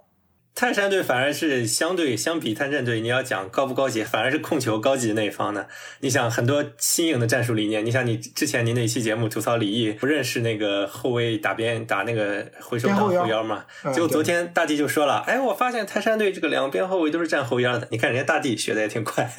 [0.56, 5.66] 泰山队反而是相对相比泰山队，你要讲高不高级，反而是控球高级那一方呢。
[6.00, 13.66] 你想很多新颖的战术理念，你想你之前您那期节目吐槽李毅不认识那个后卫打边打那个回收当后腰嘛？
[13.92, 17.86] 结果昨天大帝就说了，哎，我发现泰山队这个两边后卫都是站后腰的。
[17.90, 19.30] 你看人家大帝学的也挺快。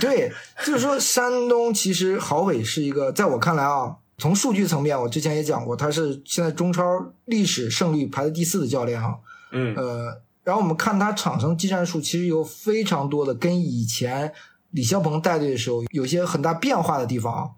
[0.00, 0.32] 对，
[0.64, 9.18] 就是说山东其实郝伟是一个，在我看来啊，从数据层面，我之前也讲过，他是现在中超历史胜率排在第四的教练哈。
[9.52, 10.22] 嗯，呃。
[10.46, 14.32] 然后我们看他场上技战术，其实有非常多的跟以前
[14.70, 17.50] 李霄鹏带队的时候有些很大变化的地方啊。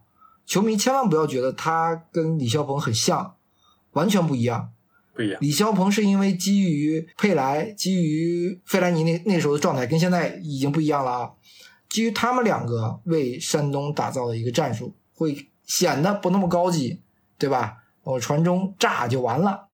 [0.46, 3.34] 球迷千万不要觉得他跟李霄鹏很像，
[3.92, 4.70] 完全不一样。
[5.14, 5.38] 不一样。
[5.42, 11.30] 李霄鹏是因为基于佩莱、基于费莱尼那那时候的状态，跟现在已经不一样了啊。
[11.90, 17.02] 基于他们两个为山东打造的一个战术，会显得不那么高级，
[17.36, 17.84] 对吧？
[18.02, 19.68] 我传中炸就完了。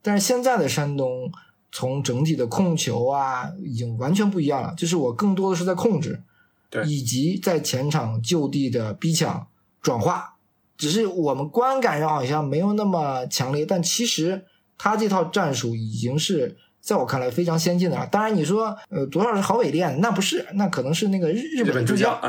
[0.00, 1.30] 但是现在的山东。
[1.72, 4.74] 从整体的控球啊，已经完全不一样了。
[4.76, 6.22] 就是我更多的是在控制，
[6.70, 9.46] 对，以及在前场就地的逼抢
[9.82, 10.36] 转化。
[10.78, 14.44] 只是我们观感上好像没有那么强烈，但其实
[14.76, 18.06] 他这套战术已经是在我看来非常先进的了。
[18.06, 22.20] 当然，你说呃多少是郝伟练，那不是，那可能是那个日本助教。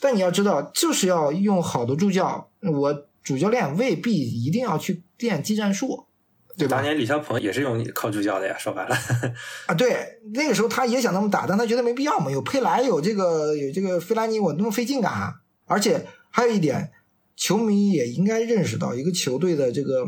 [0.00, 2.48] 但你要知道，就是要用好的助教。
[2.60, 6.06] 我主教练未必一定要去练技战术。
[6.56, 6.76] 对吧？
[6.76, 8.96] 当年李霄鹏也是用靠助教的呀，说白了
[9.66, 15.40] 啊，对，那个时候他也想那么打，但他觉得没必要嘛，有佩莱，有这个有这个费兰尼，我那么费劲干啥？
[15.66, 16.92] 而且还有一点，
[17.36, 20.04] 球迷也应该认识到，一个球队的这个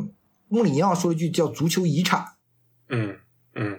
[0.48, 2.24] 穆里尼奥说一句叫“足球遗产”，
[2.90, 3.16] 嗯
[3.54, 3.78] 嗯，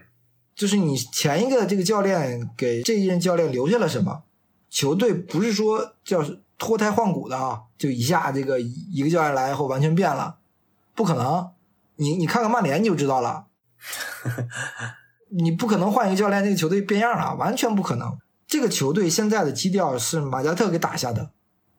[0.56, 4.24] 就是你前一个这个教练给这一任教练留下了什么？
[4.70, 6.26] 球队不是说叫
[6.58, 10.38] 脱胎换骨的啊，就一下这个一个教练来以后完全变了，
[10.96, 11.50] 不可能。
[11.96, 13.48] 你你看看曼联你就知道了，
[15.30, 18.18] 你不可能换一个教练，这个球队变样了，完全不可能。
[18.48, 21.32] 这个球队现在的基调是马加特给打下的，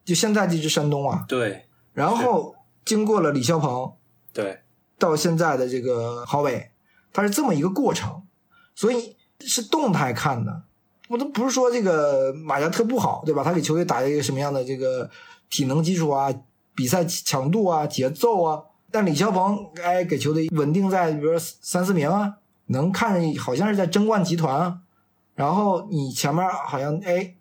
[0.05, 1.67] 就现在这支山东啊，对。
[1.93, 3.95] 然后经过了李霄鹏，
[4.33, 4.63] 对，
[4.99, 6.73] 到现在的这个郝伟，
[7.13, 8.27] 他是这么一个过程，
[8.75, 10.65] 所以是动态看的。
[11.09, 13.45] 我都不是说这个马加特不好，对吧？
[13.45, 15.09] 他给球队打一个什么样的这个
[15.51, 16.35] 体能基础啊、
[16.75, 18.63] 比赛强度啊、节奏啊？
[18.95, 22.37] 但李霄鹏哎，给球队稳定在比如说三四名啊，
[22.67, 24.83] 能看着好像是在争冠集团啊。
[25.35, 27.35] 然后你前面好像哎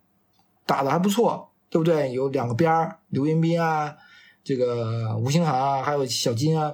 [0.66, 2.12] 打的还不错，对不对？
[2.12, 3.96] 有两个边儿，刘云斌啊，
[4.44, 6.74] 这个吴兴涵啊，还有小金啊，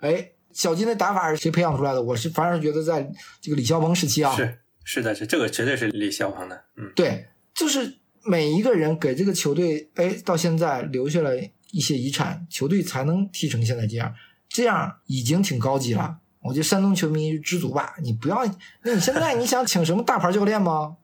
[0.00, 2.00] 哎，小金的打法是谁培养出来的？
[2.00, 3.06] 我是反而觉得在
[3.42, 11.36] 这个李霄鹏时期啊，是是的，是这个绝对是李霄鹏的，嗯，对，就是每一个人给这个球队哎到现在留下了
[11.74, 14.14] 一些遗产，球队才能踢成现在这样，
[14.48, 16.18] 这样已经挺高级了。
[16.42, 18.44] 我觉得山东球迷知足吧，你不要，
[18.82, 20.96] 那你现在你想请什么大牌教练吗？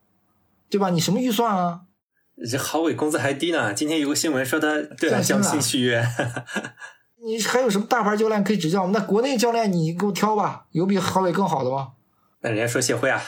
[0.69, 0.91] 对吧？
[0.91, 1.81] 你什么预算啊？
[2.49, 3.75] 这郝伟工资还低呢。
[3.75, 6.07] 今天有个新闻说他对降薪续约。
[7.25, 8.93] 你还有什么大牌教练可以指教吗？
[8.95, 11.93] 那国内教练你给我挑吧，有比郝伟更好的吗？
[12.43, 13.21] 那人家说谢辉啊。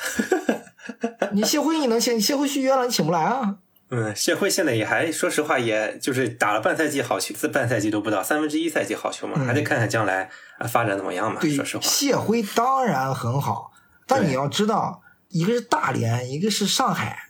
[1.32, 2.20] 你谢辉你能请？
[2.20, 3.56] 谢辉续约了，你请不来啊？
[3.94, 11.38] 嗯，谢辉现在也还，说实话，也就是打了半赛季好球，半赛季都不到，三分之一赛季好球嘛，还得看看将来啊发展怎么样嘛。
[11.42, 13.70] 说实话，谢辉当然很好，
[14.06, 17.28] 但你要知道，一个是大连，一个是上海，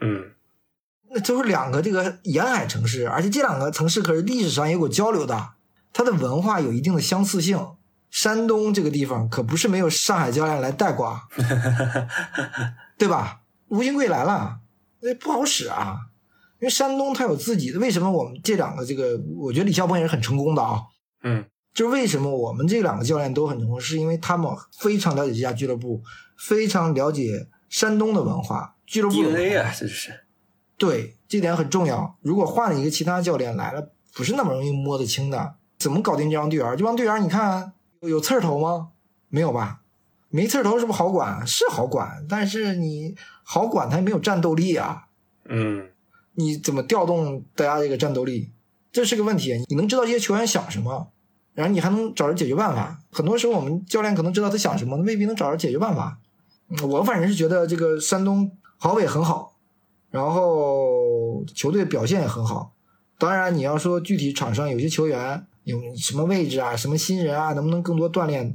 [0.00, 0.30] 嗯，
[1.10, 5.54] 那都是两个这个沿海城市，而且这两个城市可是历史上有过交流的，
[5.92, 7.58] 它的文化有一定的相似性。
[8.08, 11.22] 山东这个地方可不是没有上海教练来带过，
[12.96, 13.40] 对吧？
[13.70, 14.60] 吴金贵来了。
[15.00, 15.96] 那不好使啊，
[16.60, 17.78] 因为山东它有自己的。
[17.78, 20.82] 为什么我们这两个这个，我觉得李霄鹏也是很成功的啊。
[21.22, 21.44] 嗯，
[21.74, 26.02] 就是为什么我们这两个教练都很成功，是因为他们非常了解这家俱乐部，
[26.38, 30.24] 非常了解山东的文化，俱乐部的 DNA 啊，这是。
[30.78, 32.16] 对，这点很重要。
[32.22, 35.56] 如果换了一个其他教练来了，不是那么容易摸得清的。
[35.78, 36.76] 怎么搞定这帮队员？
[36.76, 38.88] 这帮队员你看有刺儿头吗？
[39.28, 39.82] 没有吧？
[40.30, 41.46] 没刺儿头是不是好管？
[41.46, 43.14] 是好管，但是你。
[43.48, 45.06] 好管他没有战斗力啊，
[45.44, 45.88] 嗯，
[46.34, 48.50] 你怎么调动大家这个战斗力？
[48.90, 49.64] 这是个问题。
[49.68, 51.12] 你能知道这些球员想什么，
[51.54, 52.98] 然后你还能找着解决办法。
[53.12, 56.18] 很多时候我们教练可能知道他想什么，未必能找着解决办法。
[56.82, 59.56] 我反正是觉得这个山东郝伟很好，
[60.10, 62.72] 然后球队表现也很好。
[63.16, 68.52] 当然你要说具体场上有些球员有什么位置啊，什么新人啊，能不能更多锻炼？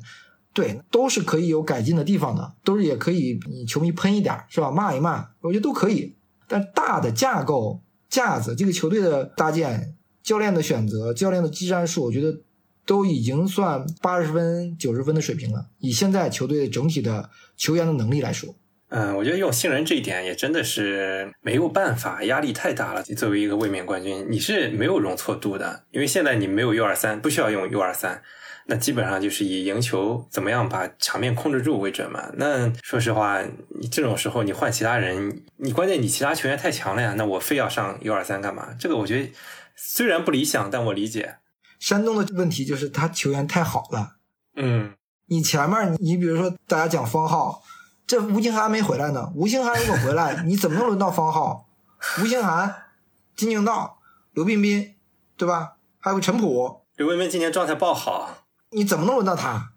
[0.54, 4.70] 对，都是可以有改进的地方的，都是也可以你球迷喷一点是吧？
[4.70, 6.16] 骂一骂，我觉得都可以。
[6.48, 12.42] 但大的架构架子，这个球队的搭建、教练的选择、教练的技战术，我觉得
[12.86, 15.68] 都已经算八十分、九十分的水平了。
[15.80, 18.54] 以现在球队整体的球员的能力来说，
[18.90, 23.02] 嗯，我觉得用新人这一点也真的是没有办法，压力太大了。
[23.02, 28.22] 作为一个卫冕冠军，你是没有容错度的，因为现在你没有 U 二三，不需要用 U 二三。
[28.72, 32.32] 那基本上就是以赢球怎么样把场面控制住为准嘛。
[32.36, 33.42] 那说实话，
[33.82, 37.14] 你这种时候你换其他人，你关键你其他球员太强了呀。
[37.18, 38.70] 那我非要上 U 二三干嘛？
[38.80, 39.30] 这个我觉得
[39.76, 41.36] 虽然不理想，但我理解。
[41.82, 44.16] 山东的问题就是他球员太好了。
[44.56, 44.94] 嗯，
[45.26, 47.62] 你前面你比如说大家讲方浩，
[48.08, 49.34] 这吴兴涵没回来呢。
[49.36, 51.68] 吴兴涵如果回来， 你怎么能轮到方浩？
[52.22, 52.74] 吴兴涵、
[53.36, 54.00] 金敬道、
[54.32, 54.96] 刘彬彬，
[55.36, 55.74] 对吧？
[56.00, 56.86] 还有陈普。
[56.96, 58.41] 刘彬彬今年状态爆好。
[58.72, 59.72] 你怎么能轮到他，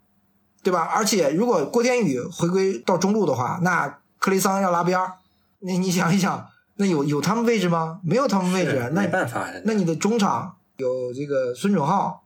[0.62, 0.80] 对吧？
[0.80, 5.14] 而且如果郭天宇回归到中路的话，那克雷桑要拉边儿，
[5.60, 8.00] 那你想一想，那有有他们位置吗？
[8.02, 9.46] 没有他们位置，那没办法。
[9.64, 12.24] 那你的中场有这个孙准浩、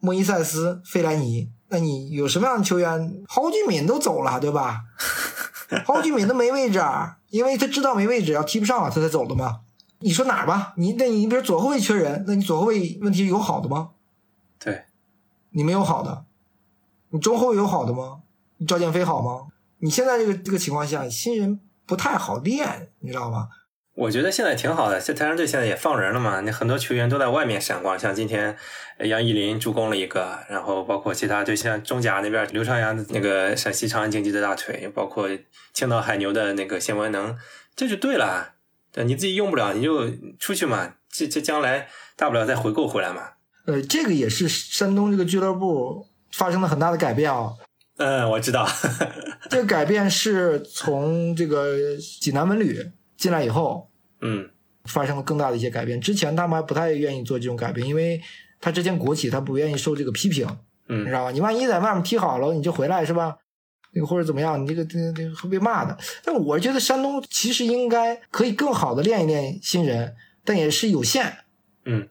[0.00, 3.22] 莫伊塞斯、费莱尼，那你有什么样的球员？
[3.28, 4.82] 蒿俊闵都走了，对吧？
[5.84, 6.82] 蒿俊闵都没位置，
[7.30, 9.60] 因为他知道没位置，要踢不上了，他才走的嘛。
[10.00, 10.74] 你说哪儿吧？
[10.76, 13.90] 你那你比如左后卫缺人，那你左后卫问题有好的吗？
[14.58, 14.84] 对。
[15.56, 16.26] 你没有好的，
[17.08, 18.20] 你中后有好的吗？
[18.68, 19.46] 赵建飞好吗？
[19.78, 23.48] 你现在这个这个情况下，新人不太好练，你知道吗？
[23.94, 28.54] 我觉得现在挺好的，这台山队现在也放人了嘛，那很多球员都在外面闪光，像今天
[28.98, 35.26] 杨毅林助攻了一个，然后包括其他队，像中甲那边刘朝阳那个陕西长安竞技的大腿，包括
[35.72, 37.34] 青岛海牛的那个谢文能，
[37.74, 38.56] 这就对了。
[38.92, 43.35] 对，你自己用不了你就出去嘛，这这将来大不了再回购回来嘛。
[43.66, 47.52] 呃，这个也是山东这个俱乐部发生了很大的改变啊。
[47.98, 48.66] 嗯，我知道，
[49.50, 53.90] 这个改变是从这个济南文旅进来以后，
[54.20, 54.50] 嗯，
[54.84, 56.00] 发生了更大的一些改变。
[56.00, 58.20] 之前他们还不太愿意做这种改变，因为
[58.60, 60.46] 他之前国企他不愿意受这个批评，
[60.88, 61.30] 嗯，你知道吧？
[61.30, 63.36] 你万一在外面踢好了，你就回来是吧？
[63.94, 65.96] 那个或者怎么样，你这个这这会被骂的。
[66.22, 70.14] 但我觉得山东其实应该可以更好的练一练新人，
[70.44, 71.38] 但也是有限，
[71.86, 72.08] 嗯。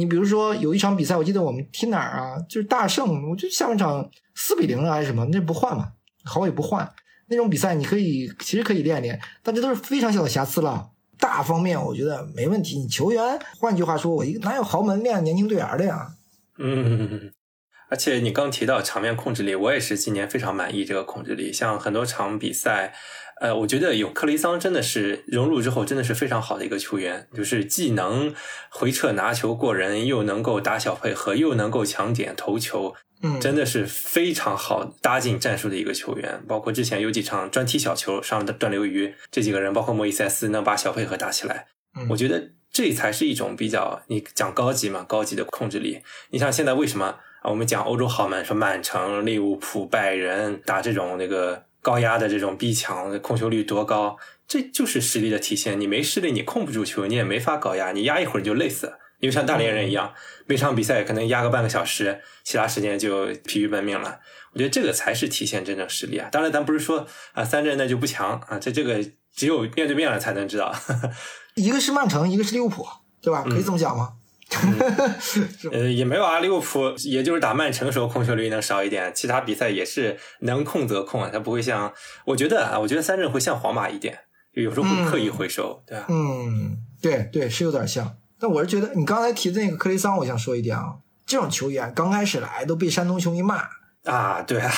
[0.00, 2.38] 你比如说有一场比赛，我记得我们踢哪儿啊？
[2.48, 5.92] 就是大胜，我就下半场四比零了还是什么，那不换嘛，
[6.24, 6.90] 好也不换，
[7.28, 10.90] 那种比赛你可以其实可以练练，但这都是非常小的瑕疵了。
[11.18, 12.78] 大方面我觉得没问题。
[12.78, 16.14] 你球员，换句话说，我一个哪有豪门练年轻队员的呀？
[16.56, 17.30] 嗯，
[17.90, 21.52] 而且你刚提到场面控制力，我也是今年非常满意这个控制力。
[21.52, 22.94] 像很多场比赛，
[23.40, 28.34] 呃，我觉得有克雷桑真的是融入之后真的是非常好的一个球员，就是既能
[28.68, 32.94] 回撤拿球过人，又能够打小配合，又能够抢点投球。
[33.22, 36.42] 嗯，真的是非常好搭进战术的一个球员。
[36.46, 41.66] 包括之前有几场专踢小球上的段流鱼，这几个人包括莫伊塞斯能把小配合打起来。
[41.98, 46.00] 嗯我觉得这才是一种比较你讲高级嘛，高级的控制力。
[46.30, 47.06] 你像现在为什么
[47.42, 47.50] 啊？
[47.50, 54.16] 我们讲欧洲豪门，说曼城、利物浦、拜仁打这种那个高压的这种逼抢，控球率多高？
[54.46, 55.80] 这就是实力的体现。
[55.80, 58.98] 你没实力，你控不住球，你也没法高压，你压一会儿就累死了。
[59.20, 60.14] 因为像大连人一样，
[60.46, 64.18] 每场比赛可能压个半个小时，其他时间就疲于奔命了。
[64.52, 66.28] 我觉得这个才是体现真正实力啊！
[66.32, 68.98] 当然，咱不是说啊三阵那就不强啊，这这个
[69.34, 70.74] 只有面对面了才能知道。
[71.54, 72.86] 一个是曼城，一个是利物浦，
[73.20, 73.44] 对吧？
[73.48, 74.14] 可以这么讲吗？
[75.72, 81.92] 呃，也没有啊，利物浦也就是打曼城的时候控球率能少一点，其他比赛也是能控则控啊，他不会像
[82.24, 84.18] 我觉得啊，我觉得三阵会像皇马一点，
[84.54, 86.06] 就有时候会刻意回收，对吧？
[86.08, 88.16] 嗯，对对，是有点像。
[88.38, 90.94] 但我是觉得你刚才提的那个克雷桑，我想说一点啊，
[91.26, 93.62] 这种球员刚开始来都被山东球迷骂。
[94.04, 94.72] 啊，对啊，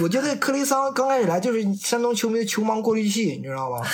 [0.00, 3.84] 我觉得克雷桑刚开始来就是山东球迷的球盲过滤器，你知道吗？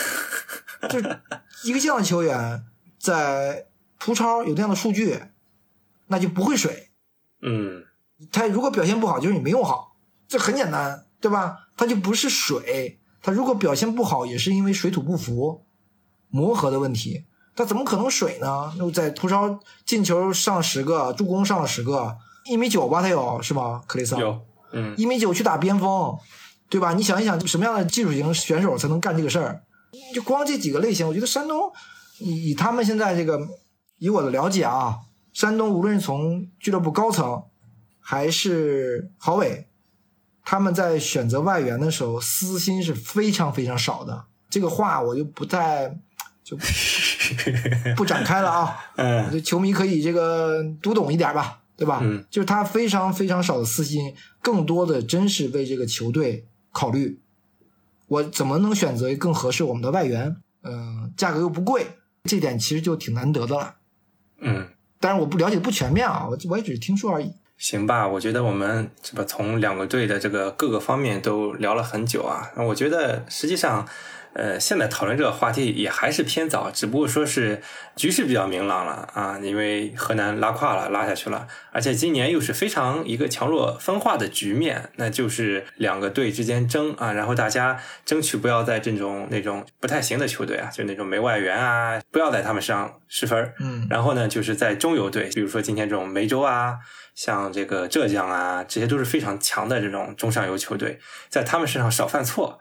[0.89, 1.21] 就是
[1.65, 2.63] 一个这样的球员，
[3.01, 3.65] 在
[4.01, 5.21] 葡超有这样的数据，
[6.09, 6.89] 那就不会水。
[7.43, 7.85] 嗯，
[8.33, 9.95] 他如果表现不好，就是你没用好，
[10.27, 11.69] 这很简单，对吧？
[11.77, 15.65] 他就不是水，他如果表现不好，也是因为水土不服、
[16.29, 17.27] 磨合的问题。
[17.55, 18.73] 他怎么可能水呢？
[18.79, 23.83] 那在图超进球上十个，助攻上了十个，一米九吧，他有是吗？
[23.87, 24.41] 克雷桑有，
[24.73, 26.17] 嗯，一米九去打边锋，
[26.71, 26.95] 对吧？
[26.95, 29.63] 你想一想，什么样的技术型选手才能干这个事儿？
[30.15, 31.71] 就光这几个类型，我觉得山东
[32.19, 33.39] 以以他们现在这个，
[34.01, 34.99] 以我的了解啊，
[35.33, 37.45] 山东无论是从俱乐部高层
[38.01, 39.69] 还是郝伟，
[40.43, 44.25] 他们在选择外援的时候，私心是非常非常少的。
[44.49, 45.97] 这个话我就不太
[46.43, 46.57] 就
[47.95, 48.77] 不展开了啊。
[48.97, 52.01] 嗯，这球迷可以这个读懂一点吧，对吧？
[52.03, 57.21] 嗯，就是他非常非常少的私心，更多的真是为这个球队考虑。
[58.09, 60.35] 我怎么能选择更合适我们的外援？
[60.63, 61.87] 嗯、价格又不贵，
[62.25, 63.77] 这点其实就挺难得的了。
[64.41, 64.67] 嗯，
[64.99, 67.33] 当然我不了解不全面啊，我我也只是听说而已。
[67.59, 72.51] 行吧，我觉得我们这个从两个队的这个各个方面都聊了很久啊。
[72.57, 73.87] 那我觉得实际上，
[74.33, 77.61] 呃，现在讨论这个话题也还是偏早，只不过说是
[77.97, 93.55] 局势比较明朗了啊，因为河南拉胯了，拉下去了，而且今年又是非常一个强弱分化的局面，那就是两个队之间争啊，然后大家争取不要在这种那种不太行的球队啊，就那种没外援啊，不要在他们身上失分儿。
[93.59, 96.77] 嗯然后呢，就是在中游队，比如说今天这种梅州啊，
[97.17, 102.61] 像这个浙江啊，这些都是非常强的这种中上游球队，在他们身上少犯错，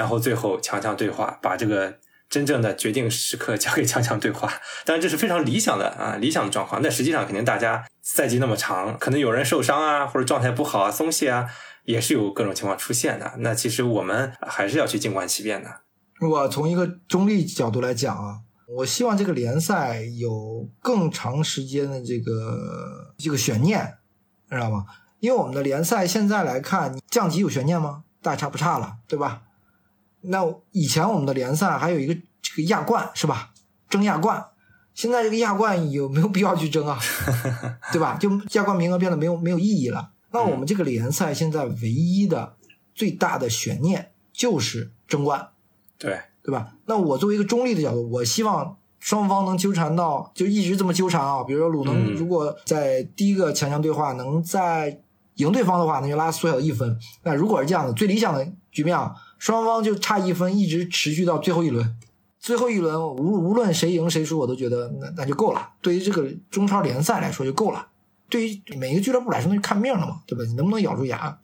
[0.00, 1.98] 然后最后强强对话，把这个
[2.30, 4.50] 真正的决定时刻交给强强对话。
[4.86, 6.80] 当然这是非常理想的啊，理想的状况。
[6.80, 11.50] 但实际上，肯定大家赛季那么长，可能有人受伤啊，或者状态不好啊、松懈啊，
[11.84, 13.30] 也是有各种情况出现的。
[13.40, 15.68] 那其实我们还是要去静观其变的。
[16.26, 18.40] 我从一个中立角度来讲啊，
[18.78, 23.98] 我希望这个联赛有更长时间的这个这个悬念，
[24.48, 24.86] 知道吗？
[25.18, 28.04] 因为我们的联赛现在来看，降级有悬念吗？
[28.22, 29.42] 大差不差了，对吧？
[30.22, 33.50] 那以前我们的联赛还有一个这个亚冠是吧？
[33.88, 34.44] 争亚冠，
[34.94, 36.98] 现在这个亚冠有没有必要去争啊？
[37.92, 38.16] 对吧？
[38.20, 40.10] 就亚冠名额变得没有没有意义了。
[40.32, 42.54] 那我们这个联赛现在唯一的
[42.94, 45.48] 最大的悬念就是争冠。
[45.98, 46.74] 对，对吧？
[46.86, 51.42] 那我作为一个中立的角度，我希望双方能纠缠到，就一直这么纠缠啊。
[51.42, 55.00] 比如说鲁能嗯如果在第一个强强对话能在
[55.34, 56.96] 赢对方的话，那就拉缩小一分。
[57.24, 61.96] 那如果是这样的，最理想的局面啊，双方就差一分，一直持续到最后一轮。
[62.38, 65.70] 最后一轮无无论谁赢谁输，我都觉得那那就够了。
[65.80, 67.88] 对于这个中超联赛来说就够了。
[68.28, 70.44] 对于每一个俱乐部来说，那就看命了嘛，对吧？
[70.44, 71.38] 你能不能咬住牙？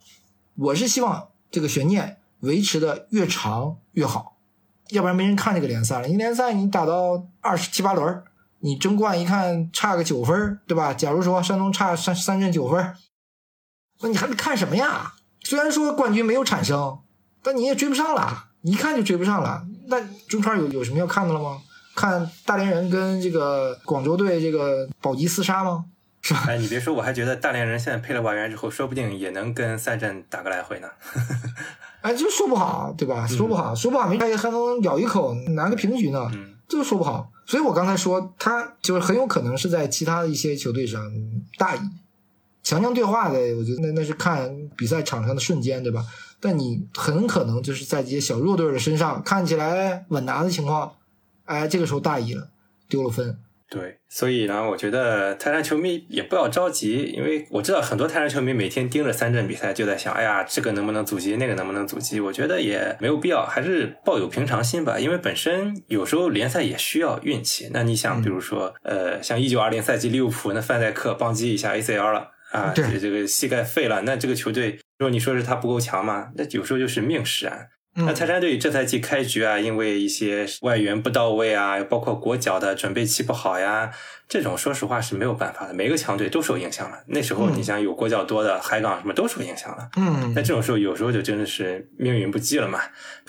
[0.55, 4.37] 我是希望这个悬念维持的越长越好。
[4.91, 6.07] 要不然没人看这个联赛了。
[6.07, 8.23] 你联赛你打到二十七八轮，
[8.59, 10.93] 你争冠一看差个九分，对吧？
[10.93, 12.95] 假如说山东差三三阵九分，
[14.01, 15.15] 那你还得看什么呀？
[15.43, 16.99] 虽然说冠军没有产生，
[17.47, 19.65] 但你也追不上了，你一看就追不上了。
[19.87, 21.61] 那中超有有什么要看的了吗？
[21.95, 25.85] 看大连人跟这个广州队这个保级厮杀吗？
[26.21, 26.43] 是吧？
[26.45, 30.89] 哎，你别说，我还觉得大连人现在配了外援之后，说不定也能跟三镇打个来回呢。
[32.01, 33.25] 哎，就说不好，对吧？
[33.25, 36.29] 说不好，说不好，没还还能咬一口拿个平局呢，
[36.67, 37.31] 这个说不好。
[37.45, 41.01] 所以我刚才说，他就是很有可能是在其他的一些球队上
[41.57, 41.79] 大意，
[42.61, 46.05] 强强对话的，我觉得那那是看比赛场上的瞬间，对吧？
[46.39, 50.93] 但你很可能就是在这些小弱队的身上看起来稳拿的情况，
[51.45, 52.49] 哎，这个时候大意了，
[52.87, 53.37] 丢了分。
[53.69, 62.21] 对，所以呢，我觉得泰山球迷也不要着急，因为我知道很多泰山球迷每天盯着三镇比赛，就在想，哎呀，这个能不能阻击，那个能不能阻击？
[62.21, 64.97] 我觉得也没有必要，还是抱有平常心吧。
[64.97, 67.69] 因为本身有时候联赛也需要运气。
[67.73, 76.31] 那你想，比如说，呃，像一九二零赛季利物浦那范戴克邦击一下 ACL 了啊，这这个膝盖废了，那这个球队，如果你说是他不够强嘛？
[76.35, 77.69] 那有时候就是命使然。
[77.99, 83.91] 那泰山队这赛季开局啊，因为一些外援不到位啊，包括国脚的准备期不好呀，
[84.29, 85.73] 这种说实话是没有办法的。
[85.73, 87.03] 每个强队都受影响了。
[87.07, 89.89] 那时候你想有国脚多的海港什么都受影响了。
[89.97, 92.79] 嗯，那这种时候有时候就真的是命运不济了嘛。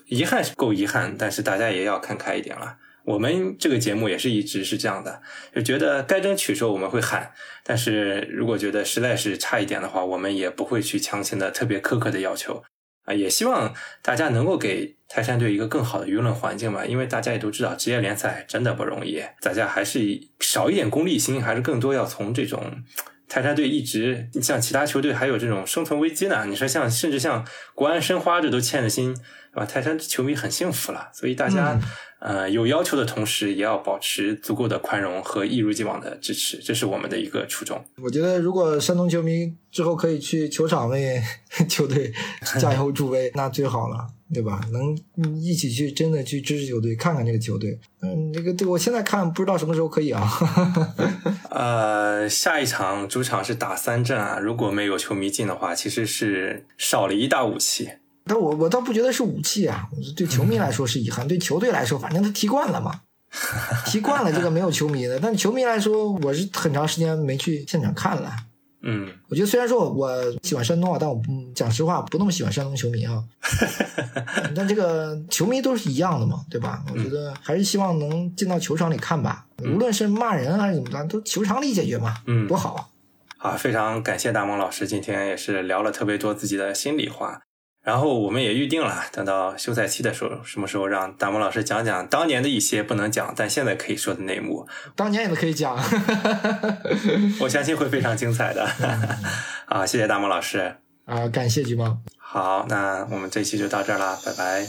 [0.08, 2.76] 遗憾是够遗憾，但是大家也要看开一点了。
[3.08, 5.22] 我们这个节目也是一直是这样的，
[5.54, 7.32] 就觉得该争取时候我们会喊，
[7.64, 12.62] 但是如果觉得实在是差一点的话，我们也不会去强行的特别苛刻的要求。
[13.04, 20.00] 啊，也希望大家能够给泰山队一个更好的舆论环境嘛，因为大家也都知道，职业联赛真的不容易，大家还是
[20.40, 22.84] 少一点功利心，还是更多要从这种
[23.26, 26.44] 泰山队一直像其他球队还有这种生存危机呢。
[26.46, 29.16] 你说像甚至像国安申花这都欠着心，
[29.58, 29.70] 是吧？
[29.70, 31.78] 泰山球迷很幸福了，所以大家。
[32.20, 37.80] 呃，有要求的同时，也要保持足够的宽容和一如既往的支持，这是我们的一个初衷。
[38.02, 41.22] 我觉得，如果山东球迷之后可以去球场为
[41.70, 42.12] 球队
[42.60, 44.04] 加油助威，那最好了，
[44.34, 44.60] 对吧？
[44.72, 47.78] 能一起去真的去支持球队，看看这个球队。
[48.02, 50.28] 嗯，这个对我现在看不知道什么时候可以啊。
[51.50, 57.88] 呃，下一场主场是打三镇啊，如果没有球迷进的话，其实是少了一大武器。
[58.28, 63.00] 但我我倒不觉得是武器啊，对球迷来说是遗憾，对球队来说，反正他踢惯了嘛，
[63.86, 65.18] 踢 惯了这个没有球迷的。
[65.18, 68.30] 但球迷来说，我是很长时间没去现场看了。
[68.82, 70.08] 嗯，我觉得虽然说我
[70.44, 71.20] 喜欢山东啊，但我
[71.52, 73.24] 讲实话不那么喜欢山东球迷啊。
[74.54, 76.84] 但这个球迷都是一样的嘛，对吧？
[76.94, 82.86] 我觉得还是希望能进到球场里看吧，无论是骂人还是怎么着，都球场里解决嘛，嗯，多好啊！
[83.36, 87.42] 好，非常感谢大萌老师，今天也是聊了特别多自己的心里话。
[87.88, 94.68] 然后我们也预定了，等到休赛期的时候，什么时候让大萌老师讲讲当年的一些不能讲，但现在可以说的内幕。
[94.94, 95.74] 当年也都可以讲，
[97.40, 98.68] 我相信会非常精彩的。
[99.64, 100.76] 啊，谢谢大萌老师。
[101.06, 101.96] 啊，感谢橘猫。
[102.18, 104.66] 好，那我们这期就到这儿了，拜拜。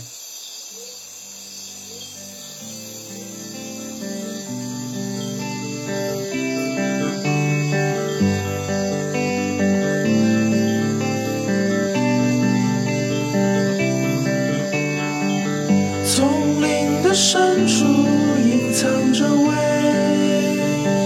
[17.32, 17.86] 深处
[18.44, 19.54] 隐藏着危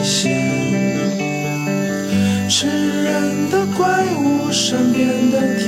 [0.02, 0.32] 险，
[2.48, 2.66] 吃
[3.04, 5.68] 人的怪物善变的天，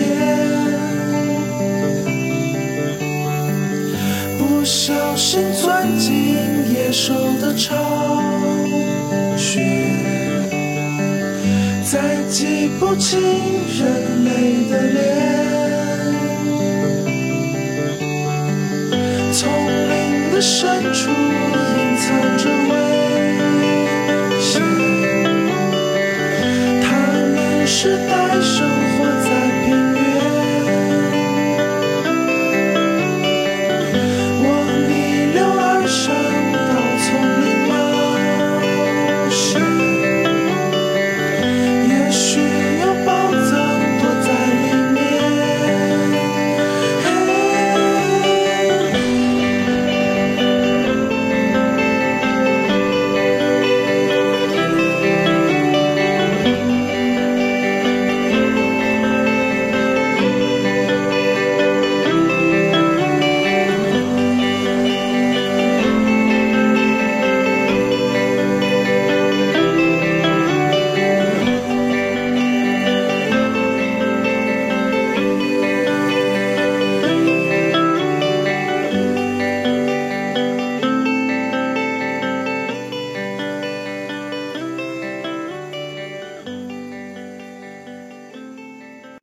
[4.38, 6.16] 不小心钻进
[6.74, 8.24] 野兽的巢
[9.36, 9.60] 穴，
[11.84, 13.20] 再记不清
[13.78, 15.04] 人类的脸，
[19.34, 19.44] 从
[20.36, 22.74] 的深处隐藏着危
[24.42, 24.62] 险
[26.84, 26.88] 他
[27.34, 28.25] 们是大